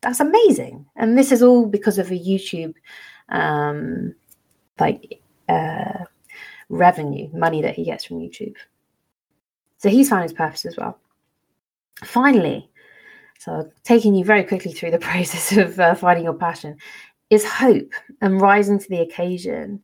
That's 0.01 0.19
amazing. 0.19 0.85
And 0.95 1.17
this 1.17 1.31
is 1.31 1.41
all 1.41 1.65
because 1.65 1.97
of 1.97 2.11
a 2.11 2.19
youtube 2.19 2.73
um 3.29 4.15
like 4.79 5.21
uh 5.47 6.05
revenue 6.69 7.29
money 7.33 7.61
that 7.61 7.75
he 7.75 7.85
gets 7.85 8.05
from 8.05 8.19
youtube. 8.19 8.55
So 9.77 9.89
he's 9.89 10.09
found 10.09 10.23
his 10.23 10.33
purpose 10.33 10.65
as 10.65 10.77
well. 10.77 10.99
Finally, 12.03 12.69
so 13.39 13.71
taking 13.83 14.13
you 14.13 14.25
very 14.25 14.43
quickly 14.43 14.73
through 14.73 14.91
the 14.91 14.99
process 15.09 15.55
of 15.55 15.79
uh, 15.79 15.95
finding 15.95 16.25
your 16.25 16.33
passion, 16.33 16.77
is 17.29 17.45
hope 17.45 17.93
and 18.21 18.41
rising 18.41 18.79
to 18.79 18.89
the 18.89 19.01
occasion 19.01 19.81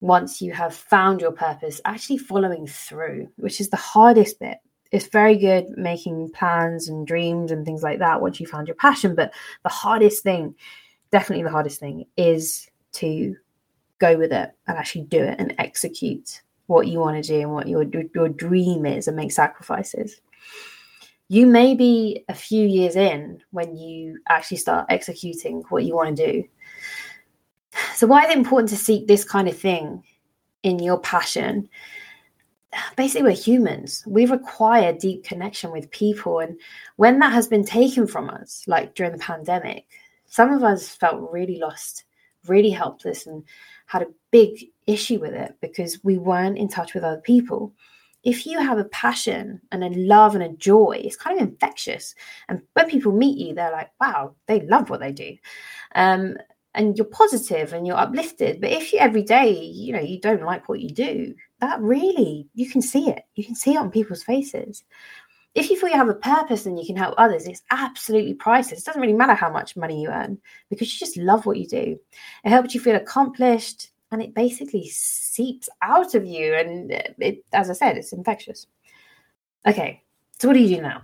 once 0.00 0.42
you 0.42 0.52
have 0.52 0.74
found 0.74 1.20
your 1.20 1.32
purpose, 1.32 1.80
actually 1.84 2.18
following 2.18 2.66
through, 2.66 3.28
which 3.36 3.60
is 3.60 3.70
the 3.70 3.76
hardest 3.76 4.38
bit. 4.38 4.58
It's 4.92 5.06
very 5.08 5.36
good 5.36 5.68
making 5.76 6.30
plans 6.30 6.88
and 6.88 7.06
dreams 7.06 7.50
and 7.50 7.64
things 7.64 7.82
like 7.82 7.98
that 7.98 8.20
once 8.20 8.40
you 8.40 8.46
found 8.46 8.68
your 8.68 8.76
passion, 8.76 9.14
but 9.14 9.32
the 9.62 9.68
hardest 9.68 10.22
thing, 10.22 10.54
definitely 11.10 11.44
the 11.44 11.50
hardest 11.50 11.80
thing, 11.80 12.04
is 12.16 12.68
to 12.92 13.36
go 13.98 14.16
with 14.16 14.32
it 14.32 14.50
and 14.66 14.78
actually 14.78 15.02
do 15.02 15.22
it 15.22 15.36
and 15.38 15.54
execute 15.58 16.42
what 16.66 16.88
you 16.88 16.98
want 16.98 17.22
to 17.22 17.28
do 17.28 17.40
and 17.40 17.52
what 17.52 17.68
your 17.68 17.84
your 18.14 18.28
dream 18.28 18.86
is 18.86 19.08
and 19.08 19.16
make 19.16 19.32
sacrifices 19.32 20.20
you 21.28 21.46
may 21.46 21.74
be 21.74 22.24
a 22.28 22.34
few 22.34 22.66
years 22.66 22.94
in 22.94 23.42
when 23.50 23.76
you 23.76 24.18
actually 24.28 24.58
start 24.58 24.86
executing 24.88 25.62
what 25.70 25.84
you 25.84 25.94
want 25.94 26.16
to 26.16 26.32
do. 26.32 26.44
So, 27.94 28.06
why 28.06 28.24
is 28.24 28.30
it 28.30 28.36
important 28.36 28.68
to 28.70 28.76
seek 28.76 29.06
this 29.06 29.24
kind 29.24 29.48
of 29.48 29.58
thing 29.58 30.04
in 30.62 30.78
your 30.78 31.00
passion? 31.00 31.68
Basically, 32.96 33.30
we're 33.30 33.36
humans. 33.36 34.04
We 34.06 34.26
require 34.26 34.92
deep 34.92 35.24
connection 35.24 35.70
with 35.72 35.90
people. 35.90 36.40
And 36.40 36.58
when 36.96 37.18
that 37.20 37.32
has 37.32 37.48
been 37.48 37.64
taken 37.64 38.06
from 38.06 38.30
us, 38.30 38.64
like 38.66 38.94
during 38.94 39.12
the 39.12 39.18
pandemic, 39.18 39.86
some 40.26 40.52
of 40.52 40.62
us 40.62 40.94
felt 40.94 41.30
really 41.32 41.58
lost, 41.58 42.04
really 42.46 42.70
helpless, 42.70 43.26
and 43.26 43.44
had 43.86 44.02
a 44.02 44.12
big 44.30 44.66
issue 44.86 45.20
with 45.20 45.32
it 45.32 45.56
because 45.60 46.02
we 46.04 46.18
weren't 46.18 46.58
in 46.58 46.68
touch 46.68 46.94
with 46.94 47.04
other 47.04 47.20
people 47.20 47.72
if 48.26 48.44
you 48.44 48.58
have 48.58 48.78
a 48.78 48.84
passion 48.86 49.60
and 49.70 49.84
a 49.84 49.90
love 49.90 50.34
and 50.34 50.42
a 50.42 50.48
joy, 50.48 51.00
it's 51.02 51.14
kind 51.14 51.40
of 51.40 51.46
infectious. 51.46 52.12
And 52.48 52.60
when 52.72 52.90
people 52.90 53.12
meet 53.12 53.38
you, 53.38 53.54
they're 53.54 53.70
like, 53.70 53.90
wow, 54.00 54.34
they 54.46 54.62
love 54.62 54.90
what 54.90 54.98
they 54.98 55.12
do. 55.12 55.36
Um, 55.94 56.36
and 56.74 56.98
you're 56.98 57.06
positive 57.06 57.72
and 57.72 57.86
you're 57.86 57.96
uplifted. 57.96 58.60
But 58.60 58.72
if 58.72 58.92
you 58.92 58.98
every 58.98 59.22
day, 59.22 59.52
you 59.52 59.92
know, 59.92 60.00
you 60.00 60.20
don't 60.20 60.42
like 60.42 60.68
what 60.68 60.80
you 60.80 60.90
do, 60.90 61.36
that 61.60 61.80
really, 61.80 62.48
you 62.54 62.68
can 62.68 62.82
see 62.82 63.08
it. 63.08 63.22
You 63.34 63.44
can 63.44 63.54
see 63.54 63.74
it 63.74 63.78
on 63.78 63.90
people's 63.90 64.22
faces. 64.22 64.84
If 65.54 65.70
you 65.70 65.80
feel 65.80 65.88
you 65.88 65.96
have 65.96 66.08
a 66.08 66.14
purpose 66.14 66.66
and 66.66 66.78
you 66.78 66.84
can 66.84 66.96
help 66.96 67.14
others, 67.16 67.46
it's 67.46 67.62
absolutely 67.70 68.34
priceless. 68.34 68.80
It 68.80 68.84
doesn't 68.84 69.00
really 69.00 69.14
matter 69.14 69.34
how 69.34 69.50
much 69.50 69.76
money 69.76 70.02
you 70.02 70.10
earn 70.10 70.38
because 70.68 70.92
you 70.92 70.98
just 70.98 71.16
love 71.16 71.46
what 71.46 71.56
you 71.56 71.66
do. 71.66 71.98
It 72.44 72.50
helps 72.50 72.74
you 72.74 72.80
feel 72.80 72.96
accomplished 72.96 73.90
and 74.12 74.22
it 74.22 74.34
basically 74.34 74.86
seeps 74.88 75.68
out 75.80 76.14
of 76.14 76.26
you. 76.26 76.54
And 76.54 76.92
uh, 76.92 77.02
it, 77.18 77.44
as 77.54 77.70
I 77.70 77.72
said, 77.72 77.96
it's 77.96 78.12
infectious. 78.12 78.66
Okay, 79.66 80.02
so 80.38 80.48
what 80.48 80.54
do 80.54 80.60
you 80.60 80.76
do 80.76 80.82
now? 80.82 81.02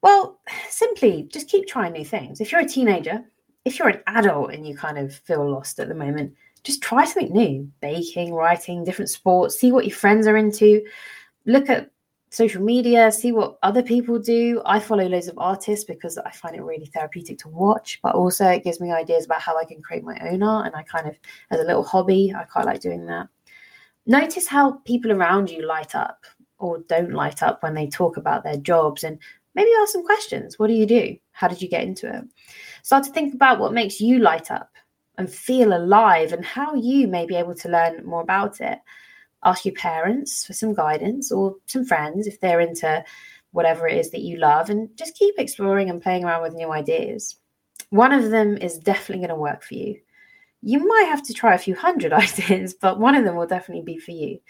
Well, 0.00 0.40
simply 0.68 1.28
just 1.30 1.48
keep 1.48 1.66
trying 1.66 1.92
new 1.92 2.04
things. 2.04 2.40
If 2.40 2.52
you're 2.52 2.62
a 2.62 2.68
teenager, 2.68 3.22
if 3.64 3.78
you're 3.78 3.88
an 3.88 4.02
adult 4.06 4.52
and 4.52 4.66
you 4.66 4.76
kind 4.76 4.98
of 4.98 5.14
feel 5.14 5.48
lost 5.48 5.78
at 5.78 5.88
the 5.88 5.94
moment, 5.94 6.34
just 6.64 6.82
try 6.82 7.04
something 7.04 7.32
new 7.32 7.70
baking, 7.80 8.32
writing, 8.32 8.84
different 8.84 9.10
sports, 9.10 9.58
see 9.58 9.70
what 9.70 9.86
your 9.86 9.94
friends 9.94 10.26
are 10.26 10.36
into. 10.36 10.82
Look 11.46 11.68
at 11.68 11.90
social 12.30 12.62
media, 12.62 13.12
see 13.12 13.30
what 13.30 13.58
other 13.62 13.82
people 13.82 14.18
do. 14.18 14.60
I 14.64 14.80
follow 14.80 15.06
loads 15.06 15.28
of 15.28 15.38
artists 15.38 15.84
because 15.84 16.18
I 16.18 16.30
find 16.30 16.56
it 16.56 16.62
really 16.62 16.86
therapeutic 16.86 17.38
to 17.38 17.48
watch, 17.48 18.00
but 18.02 18.14
also 18.14 18.46
it 18.46 18.64
gives 18.64 18.80
me 18.80 18.90
ideas 18.90 19.26
about 19.26 19.42
how 19.42 19.56
I 19.56 19.64
can 19.64 19.82
create 19.82 20.02
my 20.02 20.18
own 20.28 20.42
art. 20.42 20.66
And 20.66 20.74
I 20.74 20.82
kind 20.82 21.06
of, 21.06 21.16
as 21.50 21.60
a 21.60 21.64
little 21.64 21.84
hobby, 21.84 22.34
I 22.36 22.44
quite 22.44 22.66
like 22.66 22.80
doing 22.80 23.06
that. 23.06 23.28
Notice 24.06 24.48
how 24.48 24.72
people 24.84 25.12
around 25.12 25.50
you 25.50 25.64
light 25.66 25.94
up 25.94 26.24
or 26.58 26.78
don't 26.88 27.12
light 27.12 27.42
up 27.42 27.62
when 27.62 27.74
they 27.74 27.88
talk 27.88 28.16
about 28.16 28.42
their 28.42 28.56
jobs 28.56 29.04
and 29.04 29.18
maybe 29.54 29.70
ask 29.80 29.92
some 29.92 30.04
questions. 30.04 30.58
What 30.58 30.66
do 30.68 30.74
you 30.74 30.86
do? 30.86 31.16
How 31.32 31.46
did 31.46 31.62
you 31.62 31.68
get 31.68 31.84
into 31.84 32.08
it? 32.08 32.24
Start 32.82 33.04
to 33.04 33.10
think 33.10 33.34
about 33.34 33.60
what 33.60 33.72
makes 33.72 34.00
you 34.00 34.18
light 34.18 34.50
up 34.50 34.73
and 35.18 35.30
feel 35.30 35.76
alive 35.76 36.32
and 36.32 36.44
how 36.44 36.74
you 36.74 37.06
may 37.06 37.26
be 37.26 37.36
able 37.36 37.54
to 37.54 37.68
learn 37.68 38.04
more 38.04 38.22
about 38.22 38.60
it 38.60 38.78
ask 39.44 39.64
your 39.64 39.74
parents 39.74 40.44
for 40.44 40.52
some 40.52 40.74
guidance 40.74 41.30
or 41.30 41.56
some 41.66 41.84
friends 41.84 42.26
if 42.26 42.40
they're 42.40 42.60
into 42.60 43.04
whatever 43.52 43.86
it 43.86 43.98
is 43.98 44.10
that 44.10 44.22
you 44.22 44.36
love 44.38 44.70
and 44.70 44.88
just 44.96 45.16
keep 45.16 45.34
exploring 45.38 45.90
and 45.90 46.02
playing 46.02 46.24
around 46.24 46.42
with 46.42 46.54
new 46.54 46.72
ideas. 46.72 47.36
One 47.90 48.12
of 48.12 48.30
them 48.30 48.56
is 48.56 48.78
definitely 48.78 49.26
going 49.26 49.36
to 49.36 49.40
work 49.40 49.62
for 49.62 49.74
you. 49.74 50.00
You 50.62 50.86
might 50.86 51.08
have 51.08 51.22
to 51.26 51.34
try 51.34 51.54
a 51.54 51.58
few 51.58 51.76
hundred 51.76 52.12
ideas, 52.12 52.74
but 52.74 52.98
one 52.98 53.14
of 53.14 53.24
them 53.24 53.36
will 53.36 53.46
definitely 53.46 53.84
be 53.84 53.98
for 53.98 54.10
you. 54.10 54.40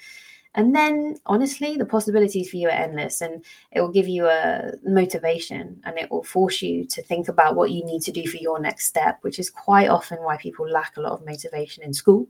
And 0.56 0.74
then, 0.74 1.16
honestly, 1.26 1.76
the 1.76 1.84
possibilities 1.84 2.50
for 2.50 2.56
you 2.56 2.68
are 2.68 2.72
endless 2.72 3.20
and 3.20 3.44
it 3.72 3.80
will 3.80 3.90
give 3.90 4.06
you 4.06 4.26
a 4.26 4.72
motivation 4.84 5.80
and 5.84 5.98
it 5.98 6.10
will 6.10 6.22
force 6.22 6.62
you 6.62 6.84
to 6.86 7.02
think 7.02 7.28
about 7.28 7.56
what 7.56 7.72
you 7.72 7.84
need 7.84 8.02
to 8.02 8.12
do 8.12 8.26
for 8.28 8.36
your 8.36 8.60
next 8.60 8.86
step, 8.86 9.18
which 9.22 9.38
is 9.38 9.50
quite 9.50 9.88
often 9.88 10.18
why 10.18 10.36
people 10.36 10.68
lack 10.68 10.96
a 10.96 11.00
lot 11.00 11.12
of 11.12 11.26
motivation 11.26 11.82
in 11.82 11.92
school 11.92 12.28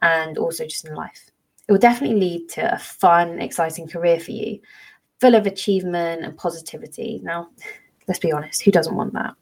and 0.00 0.38
also 0.38 0.64
just 0.64 0.86
in 0.86 0.94
life 0.94 1.30
it 1.68 1.72
will 1.72 1.78
definitely 1.78 2.18
lead 2.18 2.48
to 2.48 2.74
a 2.74 2.78
fun, 2.78 3.40
exciting 3.40 3.86
career 3.86 4.18
for 4.18 4.30
you, 4.30 4.58
full 5.20 5.34
of 5.34 5.46
achievement 5.46 6.24
and 6.24 6.36
positivity. 6.36 7.20
Now, 7.22 7.50
let's 8.08 8.20
be 8.20 8.32
honest, 8.32 8.62
who 8.62 8.70
doesn't 8.70 8.96
want 8.96 9.12
that? 9.12 9.34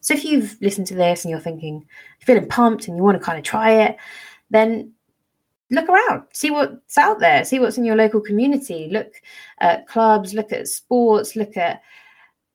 So 0.00 0.14
if 0.14 0.24
you've 0.24 0.56
listened 0.60 0.88
to 0.88 0.94
this 0.94 1.24
and 1.24 1.30
you're 1.30 1.40
thinking, 1.40 1.74
you're 1.74 2.26
feeling 2.26 2.48
pumped 2.48 2.88
and 2.88 2.96
you 2.96 3.02
want 3.02 3.18
to 3.18 3.24
kind 3.24 3.38
of 3.38 3.44
try 3.44 3.70
it, 3.82 3.96
then 4.50 4.92
look 5.70 5.88
around, 5.88 6.24
see 6.32 6.50
what's 6.50 6.98
out 6.98 7.20
there, 7.20 7.44
see 7.44 7.60
what's 7.60 7.78
in 7.78 7.84
your 7.84 7.96
local 7.96 8.20
community, 8.20 8.88
look 8.90 9.12
at 9.60 9.86
clubs, 9.86 10.34
look 10.34 10.52
at 10.52 10.68
sports, 10.68 11.36
look 11.36 11.56
at 11.56 11.80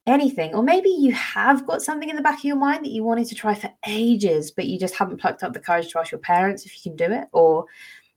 anything. 0.06 0.54
Or 0.54 0.62
maybe 0.62 0.90
you 0.90 1.12
have 1.12 1.66
got 1.66 1.82
something 1.82 2.08
in 2.08 2.16
the 2.16 2.22
back 2.22 2.38
of 2.38 2.44
your 2.44 2.56
mind 2.56 2.84
that 2.84 2.92
you 2.92 3.02
wanted 3.02 3.26
to 3.28 3.34
try 3.34 3.54
for 3.54 3.72
ages, 3.86 4.50
but 4.50 4.66
you 4.66 4.78
just 4.78 4.94
haven't 4.94 5.20
plucked 5.20 5.42
up 5.42 5.52
the 5.52 5.60
courage 5.60 5.88
to 5.88 5.98
ask 5.98 6.12
your 6.12 6.20
parents 6.20 6.66
if 6.66 6.76
you 6.76 6.90
can 6.90 6.96
do 6.96 7.12
it. 7.12 7.24
Or 7.32 7.64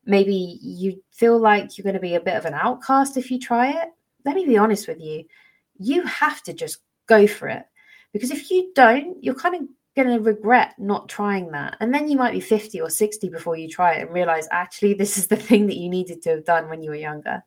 maybe 0.05 0.59
you 0.61 1.01
feel 1.11 1.39
like 1.39 1.77
you're 1.77 1.83
going 1.83 1.93
to 1.93 1.99
be 1.99 2.15
a 2.15 2.21
bit 2.21 2.35
of 2.35 2.45
an 2.45 2.53
outcast 2.53 3.17
if 3.17 3.31
you 3.31 3.39
try 3.39 3.71
it, 3.71 3.89
let 4.25 4.35
me 4.35 4.45
be 4.45 4.57
honest 4.57 4.87
with 4.87 4.99
you. 4.99 5.23
You 5.79 6.03
have 6.03 6.43
to 6.43 6.53
just 6.53 6.79
go 7.07 7.25
for 7.25 7.47
it. 7.47 7.63
Because 8.11 8.31
if 8.31 8.49
you 8.49 8.71
don't, 8.75 9.23
you're 9.23 9.35
kind 9.35 9.55
of 9.55 9.61
going 10.03 10.17
to 10.17 10.23
regret 10.23 10.75
not 10.77 11.09
trying 11.09 11.51
that. 11.51 11.77
And 11.79 11.93
then 11.93 12.09
you 12.09 12.17
might 12.17 12.33
be 12.33 12.39
50 12.39 12.79
or 12.81 12.89
60 12.89 13.29
before 13.29 13.57
you 13.57 13.67
try 13.67 13.95
it 13.95 14.03
and 14.03 14.13
realize 14.13 14.47
actually 14.51 14.93
this 14.93 15.17
is 15.17 15.27
the 15.27 15.35
thing 15.47 15.67
that 15.67 15.77
you 15.77 15.89
needed 15.89 16.21
to 16.23 16.29
have 16.31 16.45
done 16.45 16.69
when 16.69 16.81
you 16.81 16.91
were 16.91 16.95
younger. 16.95 17.43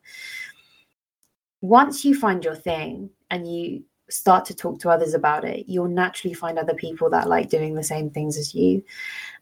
Once 1.61 2.03
you 2.03 2.13
find 2.13 2.43
your 2.43 2.55
thing 2.55 3.09
and 3.29 3.51
you 3.51 3.83
start 4.09 4.45
to 4.45 4.55
talk 4.55 4.79
to 4.79 4.89
others 4.89 5.13
about 5.13 5.43
it, 5.45 5.65
you'll 5.67 5.87
naturally 5.87 6.33
find 6.33 6.59
other 6.59 6.73
people 6.73 7.09
that 7.09 7.29
like 7.29 7.49
doing 7.49 7.73
the 7.73 7.83
same 7.83 8.09
things 8.09 8.37
as 8.37 8.53
you. 8.53 8.83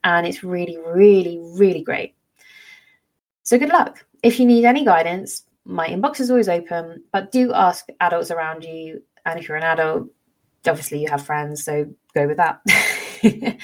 And 0.03 0.25
it's 0.25 0.43
really, 0.43 0.77
really, 0.77 1.39
really 1.41 1.81
great. 1.81 2.15
So 3.43 3.57
good 3.57 3.69
luck. 3.69 4.05
If 4.23 4.39
you 4.39 4.45
need 4.45 4.65
any 4.65 4.85
guidance, 4.85 5.43
my 5.65 5.87
inbox 5.87 6.19
is 6.19 6.29
always 6.29 6.49
open, 6.49 7.03
but 7.11 7.31
do 7.31 7.51
ask 7.53 7.87
adults 7.99 8.31
around 8.31 8.63
you. 8.63 9.01
And 9.25 9.39
if 9.39 9.47
you're 9.47 9.57
an 9.57 9.63
adult, 9.63 10.09
obviously 10.67 11.01
you 11.01 11.09
have 11.09 11.25
friends, 11.25 11.63
so 11.63 11.85
go 12.13 12.27
with 12.27 12.37
that. 12.37 12.61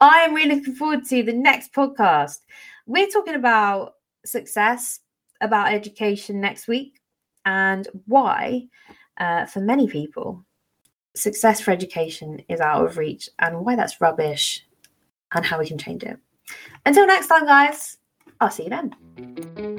I 0.00 0.20
am 0.20 0.34
really 0.34 0.56
looking 0.56 0.74
forward 0.74 1.04
to 1.06 1.22
the 1.22 1.32
next 1.32 1.72
podcast. 1.72 2.38
We're 2.86 3.08
talking 3.08 3.34
about 3.34 3.94
success, 4.24 5.00
about 5.40 5.72
education 5.72 6.40
next 6.40 6.66
week, 6.66 7.00
and 7.44 7.86
why, 8.06 8.66
uh, 9.18 9.46
for 9.46 9.60
many 9.60 9.86
people, 9.86 10.44
success 11.14 11.60
for 11.60 11.70
education 11.70 12.40
is 12.48 12.60
out 12.60 12.84
of 12.84 12.96
reach 12.96 13.28
and 13.38 13.64
why 13.64 13.76
that's 13.76 14.00
rubbish 14.00 14.64
and 15.32 15.44
how 15.44 15.58
we 15.58 15.66
can 15.66 15.78
change 15.78 16.02
it. 16.02 16.18
Until 16.86 17.06
next 17.06 17.28
time, 17.28 17.46
guys, 17.46 17.98
I'll 18.40 18.50
see 18.50 18.64
you 18.64 18.70
then. 18.70 19.69